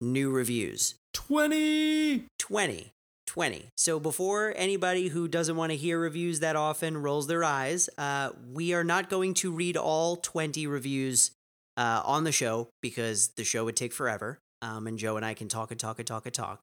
[0.00, 0.94] new reviews.
[1.14, 2.24] 20.
[2.38, 2.90] 20.
[3.26, 3.66] 20.
[3.76, 8.30] So before anybody who doesn't want to hear reviews that often rolls their eyes, uh,
[8.52, 11.30] we are not going to read all 20 reviews
[11.76, 14.38] uh, on the show because the show would take forever.
[14.60, 16.60] Um, and Joe and I can talk and talk and talk and talk.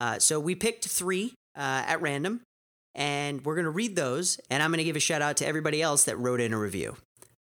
[0.00, 2.40] Uh, so we picked three uh, at random,
[2.94, 4.40] and we're going to read those.
[4.50, 6.58] And I'm going to give a shout out to everybody else that wrote in a
[6.58, 6.96] review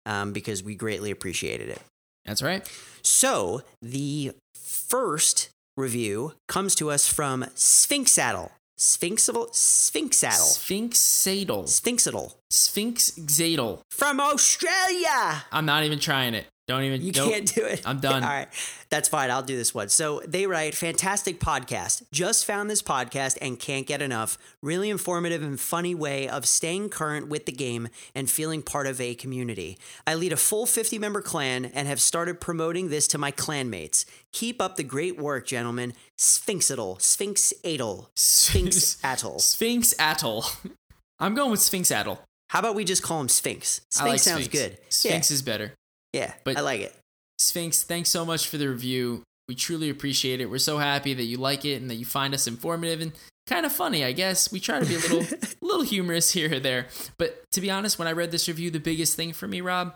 [0.06, 1.80] um, because we greatly appreciated it.
[2.24, 2.68] That's right.
[3.02, 8.50] So the first review comes to us from Sphinx Sphinxaddle.
[8.78, 9.50] Sphinxable?
[9.52, 10.56] Sphinxaddle.
[10.56, 11.64] Sphinxadal.
[11.66, 12.32] Sphinxaddle.
[12.50, 13.80] Sphinxadal.
[13.90, 15.44] From Australia.
[15.52, 16.46] I'm not even trying it.
[16.70, 17.02] Don't even.
[17.02, 17.32] You nope.
[17.32, 17.82] can't do it.
[17.84, 18.22] I'm done.
[18.22, 18.46] All right.
[18.90, 19.28] That's fine.
[19.28, 19.88] I'll do this one.
[19.88, 22.04] So they write fantastic podcast.
[22.12, 24.38] Just found this podcast and can't get enough.
[24.62, 29.00] Really informative and funny way of staying current with the game and feeling part of
[29.00, 29.78] a community.
[30.06, 34.04] I lead a full 50 member clan and have started promoting this to my clanmates.
[34.30, 35.92] Keep up the great work, gentlemen.
[36.16, 36.98] Sphinxaddle.
[37.00, 38.06] Sphinxadle.
[38.14, 39.40] Sphinx Atoll.
[39.40, 40.44] Sphinx Atoll.
[41.18, 42.20] I'm going with Sphinx Atoll.
[42.50, 43.80] How about we just call him Sphinx?
[43.90, 44.56] Sphinx like sounds Sphinx.
[44.56, 44.78] good.
[44.88, 45.72] Sphinx is better.
[46.12, 46.94] Yeah, but- I like it.
[47.38, 49.22] Sphinx, thanks so much for the review.
[49.48, 50.50] We truly appreciate it.
[50.50, 53.12] We're so happy that you like it and that you find us informative and
[53.46, 54.52] kind of funny, I guess.
[54.52, 55.24] We try to be a little
[55.62, 56.86] little humorous here or there.
[57.18, 59.94] But to be honest, when I read this review, the biggest thing for me, Rob,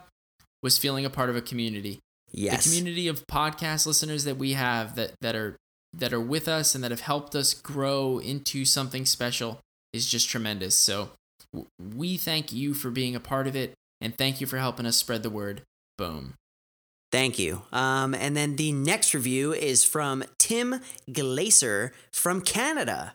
[0.63, 1.99] was feeling a part of a community.
[2.31, 2.65] Yes.
[2.65, 5.55] The community of podcast listeners that we have that, that are
[5.93, 9.59] that are with us and that have helped us grow into something special
[9.93, 10.75] is just tremendous.
[10.75, 11.11] So
[11.53, 14.85] w- we thank you for being a part of it and thank you for helping
[14.85, 15.61] us spread the word.
[15.97, 16.35] Boom.
[17.11, 17.61] Thank you.
[17.71, 20.81] Um, and then the next review is from Tim
[21.11, 23.13] Glacier from Canada.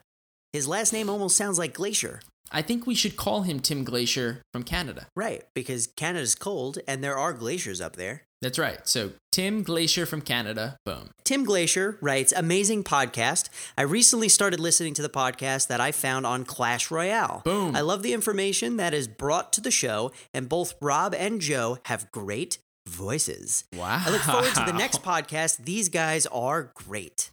[0.53, 2.20] His last name almost sounds like Glacier.
[2.51, 5.07] I think we should call him Tim Glacier from Canada.
[5.14, 8.22] Right, because Canada's cold and there are glaciers up there.
[8.43, 8.78] That's right.
[8.89, 10.76] So Tim Glacier from Canada.
[10.87, 11.11] Boom.
[11.24, 13.51] Tim Glacier writes, Amazing podcast.
[13.76, 17.43] I recently started listening to the podcast that I found on Clash Royale.
[17.45, 17.76] Boom.
[17.76, 21.78] I love the information that is brought to the show, and both Rob and Joe
[21.85, 23.64] have great voices.
[23.74, 24.03] Wow.
[24.07, 25.64] I look forward to the next podcast.
[25.64, 27.31] These guys are great.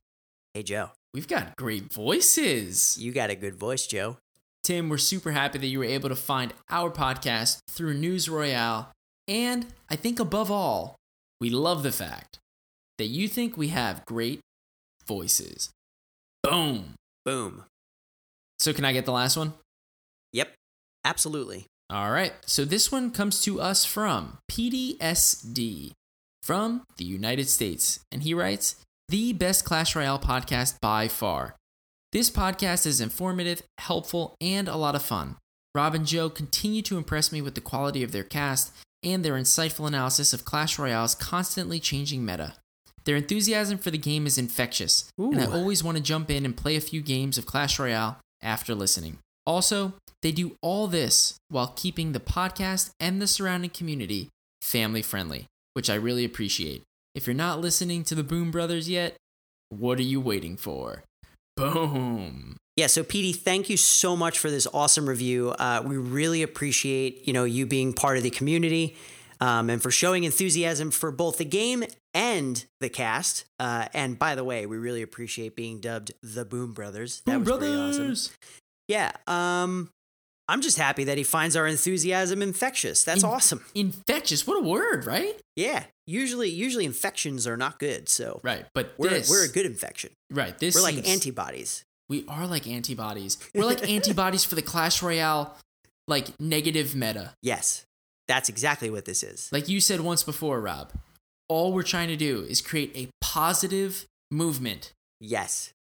[0.54, 2.98] Hey, Joe, We've got great voices.
[3.00, 4.18] you got a good voice, Joe.
[4.64, 8.92] Tim, we're super happy that you were able to find our podcast through News Royale.
[9.28, 10.96] And I think above all,
[11.40, 12.38] we love the fact
[12.98, 14.42] that you think we have great
[15.08, 15.70] voices.
[16.44, 16.94] Boom.
[17.26, 17.64] Boom.
[18.60, 19.54] So, can I get the last one?
[20.34, 20.54] Yep,
[21.06, 21.66] absolutely.
[21.90, 22.34] All right.
[22.46, 25.92] So, this one comes to us from PDSD
[26.44, 28.00] from the United States.
[28.12, 28.78] And he writes,
[29.10, 31.56] the best Clash Royale podcast by far.
[32.12, 35.36] This podcast is informative, helpful, and a lot of fun.
[35.76, 38.74] Rob and Joe continue to impress me with the quality of their cast
[39.04, 42.56] and their insightful analysis of Clash Royale's constantly changing meta.
[43.06, 46.58] Their enthusiasm for the game is infectious, and I always want to jump in and
[46.58, 49.20] play a few games of Clash Royale after listening.
[49.48, 54.30] Also, they do all this while keeping the podcast and the surrounding community
[54.62, 56.84] family friendly, which I really appreciate.
[57.16, 59.16] If you're not listening to the Boom Brothers yet,
[59.70, 61.04] what are you waiting for?
[61.56, 62.58] Boom.
[62.76, 65.50] Yeah, so PD, thank you so much for this awesome review.
[65.52, 68.96] Uh, we really appreciate you know you being part of the community
[69.40, 71.84] um, and for showing enthusiasm for both the game
[72.14, 73.46] and the cast.
[73.60, 77.22] Uh, and by the way, we really appreciate being dubbed the Boom Brothers.
[77.26, 78.34] That Boom was pretty awesome.
[78.88, 79.90] Yeah, um,
[80.48, 83.04] I'm just happy that he finds our enthusiasm infectious.
[83.04, 83.66] That's In- awesome.
[83.76, 84.48] Infectious.
[84.48, 85.36] What a word, right?
[85.56, 88.66] Yeah, usually usually infections are not good, so Right.
[88.74, 90.12] But we're this, we're a good infection.
[90.32, 90.58] right.
[90.58, 91.84] This We're like seems- antibodies.
[92.10, 93.38] We are like antibodies.
[93.54, 95.58] We're like antibodies for the Clash Royale,
[96.08, 97.34] like negative meta.
[97.44, 97.84] Yes,
[98.30, 99.50] that's exactly what this is.
[99.52, 100.94] Like you said once before, Rob.
[101.50, 104.94] All we're trying to do is create a positive movement.
[105.20, 105.74] Yes,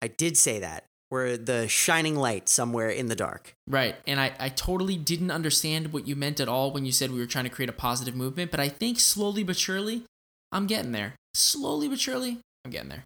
[0.00, 0.84] I did say that.
[1.12, 3.54] We're the shining light somewhere in the dark.
[3.68, 3.96] Right.
[4.06, 7.18] And I, I totally didn't understand what you meant at all when you said we
[7.18, 10.04] were trying to create a positive movement, but I think slowly but surely,
[10.52, 11.16] I'm getting there.
[11.34, 13.04] Slowly but surely, I'm getting there.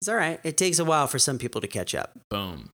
[0.00, 0.40] It's all right.
[0.42, 2.10] It takes a while for some people to catch up.
[2.28, 2.70] Boom.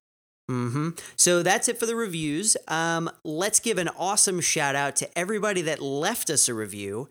[0.50, 0.90] Mm-hmm.
[1.16, 2.56] So that's it for the reviews.
[2.66, 7.10] Um, let's give an awesome shout out to everybody that left us a review.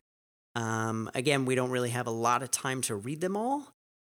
[0.56, 3.68] Um, again, we don't really have a lot of time to read them all,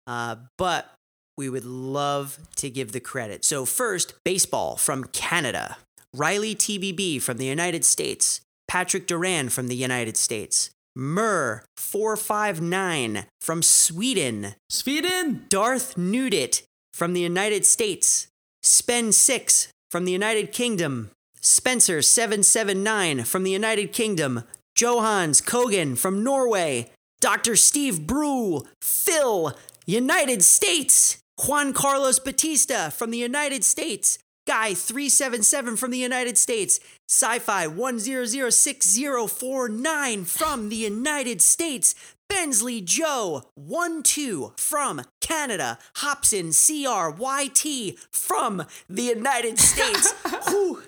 [0.06, 0.88] uh, but
[1.36, 3.44] we would love to give the credit.
[3.44, 5.78] So, first, baseball from Canada,
[6.14, 14.54] Riley TBB from the United States, Patrick Duran from the United States, Mur459 from Sweden,
[14.68, 15.46] Sweden!
[15.48, 16.62] Darth Nudit
[16.92, 18.26] from the United States,
[18.62, 21.10] Spen6 from the United Kingdom,
[21.40, 24.44] Spencer779 from the United Kingdom,
[24.78, 27.56] Johans Kogan from Norway, Dr.
[27.56, 29.56] Steve Brule, Phil,
[29.86, 34.18] United States, Juan Carlos Batista from the United States,
[34.48, 41.94] Guy377 from the United States, Sci Fi 1006049 from the United States,
[42.28, 50.12] Bensley Joe 12 from Canada, Hobson CRYT from the United States.
[50.48, 50.82] Whew.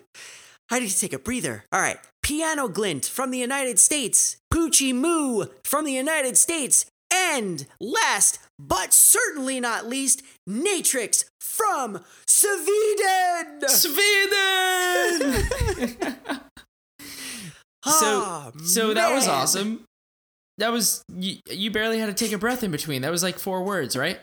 [0.70, 1.64] I need to take a breather.
[1.70, 1.98] All right.
[2.22, 8.92] Piano Glint from the United States, Poochie Moo from the United States, and last but
[8.92, 13.60] certainly not least, Natrix from Sweden.
[13.68, 15.34] Sweden!
[17.84, 19.84] so, Ah, so that was awesome.
[20.58, 23.02] That was, you, you barely had to take a breath in between.
[23.02, 24.18] That was like four words, right?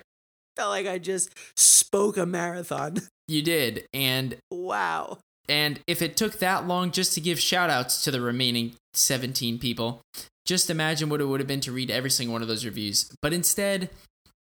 [0.56, 2.98] Felt like I just spoke a marathon.
[3.28, 3.86] You did.
[3.94, 5.20] And Wow.
[5.48, 9.58] And if it took that long just to give shout outs to the remaining 17
[9.58, 10.02] people,
[10.46, 13.10] just imagine what it would have been to read every single one of those reviews.
[13.22, 13.90] But instead,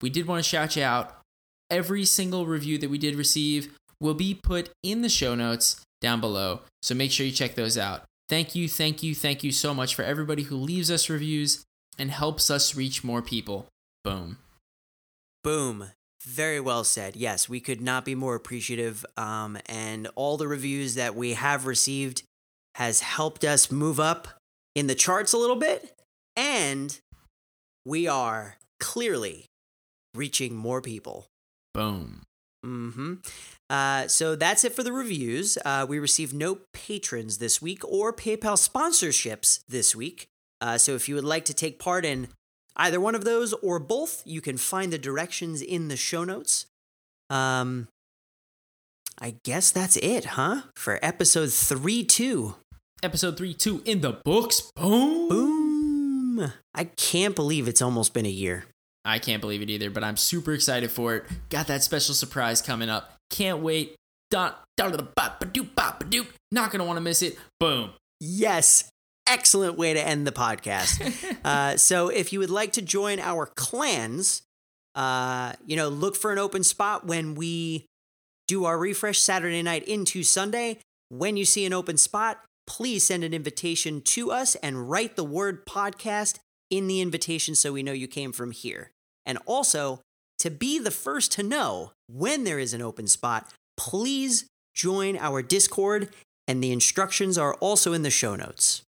[0.02, 1.20] we did want to shout you out.
[1.70, 6.20] Every single review that we did receive will be put in the show notes down
[6.20, 6.60] below.
[6.82, 8.04] So make sure you check those out.
[8.28, 11.64] Thank you, thank you, thank you so much for everybody who leaves us reviews
[11.98, 13.66] and helps us reach more people.
[14.02, 14.38] Boom.
[15.42, 15.90] Boom.
[16.22, 17.16] Very well said.
[17.16, 19.04] Yes, we could not be more appreciative.
[19.16, 22.22] Um, and all the reviews that we have received
[22.76, 24.28] has helped us move up
[24.74, 25.94] in the charts a little bit.
[26.34, 26.98] And
[27.84, 29.46] we are clearly
[30.14, 31.26] reaching more people.
[31.72, 32.22] Boom.
[32.64, 33.14] hmm
[33.68, 35.58] Uh, so that's it for the reviews.
[35.64, 40.26] Uh, we received no patrons this week or PayPal sponsorships this week.
[40.60, 42.28] Uh, so if you would like to take part in
[42.76, 46.66] either one of those or both, you can find the directions in the show notes.
[47.30, 47.88] Um,
[49.20, 50.62] I guess that's it, huh?
[50.76, 52.54] For episode 3 2.
[53.02, 54.70] Episode 3 2 in the books.
[54.76, 55.28] Boom.
[55.28, 56.52] Boom.
[56.74, 58.64] I can't believe it's almost been a year.
[59.04, 61.24] I can't believe it either, but I'm super excited for it.
[61.50, 63.12] Got that special surprise coming up.
[63.30, 63.96] Can't wait.
[64.30, 66.26] Bop, doop, bop, doop.
[66.50, 67.38] Not going to want to miss it.
[67.60, 67.90] Boom.
[68.20, 68.88] Yes.
[69.26, 71.36] Excellent way to end the podcast.
[71.44, 74.42] uh, so, if you would like to join our clans,
[74.94, 77.86] uh, you know, look for an open spot when we
[78.48, 80.78] do our refresh Saturday night into Sunday.
[81.08, 85.24] When you see an open spot, please send an invitation to us and write the
[85.24, 86.38] word podcast
[86.70, 88.90] in the invitation so we know you came from here.
[89.26, 90.00] And also,
[90.38, 95.42] to be the first to know when there is an open spot, please join our
[95.42, 96.08] Discord,
[96.46, 98.82] and the instructions are also in the show notes.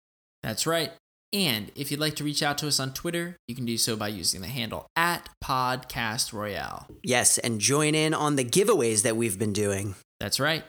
[0.43, 0.93] That's right.
[1.33, 3.97] And if you'd like to reach out to us on Twitter, you can do so
[3.97, 6.87] by using the handle at Podcast Royale.
[7.03, 9.97] Yes, and join in on the giveaways that we've been doing.
[10.21, 10.63] That's right.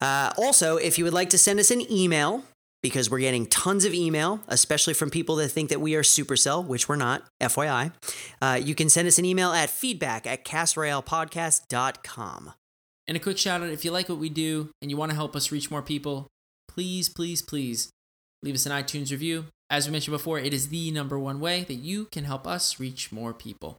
[0.00, 2.42] Uh, also, if you would like to send us an email,
[2.82, 6.64] because we're getting tons of email, especially from people that think that we are Supercell,
[6.64, 7.92] which we're not, FYI,
[8.40, 12.52] uh, you can send us an email at feedback at castroyalepodcast.com.
[13.06, 15.16] And a quick shout out if you like what we do and you want to
[15.16, 16.28] help us reach more people,
[16.68, 17.90] please, please, please
[18.42, 19.46] leave us an iTunes review.
[19.70, 22.78] As we mentioned before, it is the number one way that you can help us
[22.78, 23.78] reach more people.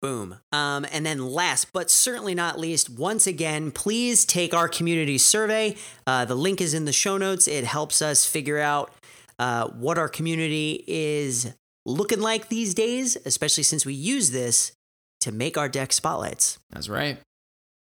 [0.00, 0.38] Boom.
[0.52, 5.76] Um, and then last but certainly not least, once again, please take our community survey.
[6.06, 7.48] Uh, the link is in the show notes.
[7.48, 8.92] It helps us figure out
[9.38, 11.52] uh, what our community is
[11.84, 14.72] looking like these days, especially since we use this
[15.20, 16.58] to make our deck spotlights.
[16.70, 17.18] That's right.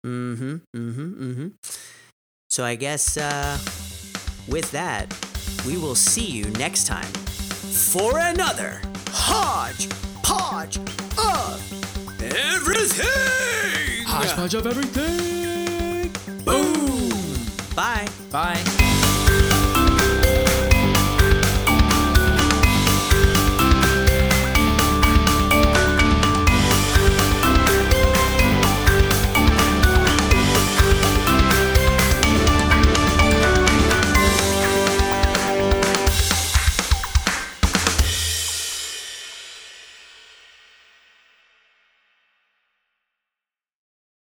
[0.05, 0.55] Mm-hmm.
[0.76, 1.32] Mm-hmm.
[1.32, 1.47] Mm-hmm.
[2.49, 3.57] So I guess uh,
[4.47, 5.13] with that,
[5.68, 9.89] we will see you next time for another Hodge
[10.24, 10.78] Podge
[11.18, 11.87] of
[12.38, 14.06] everything.
[14.06, 16.12] Hodgepodge of everything.
[16.46, 17.10] Boom.
[17.76, 18.08] Bye.
[18.32, 18.87] Bye.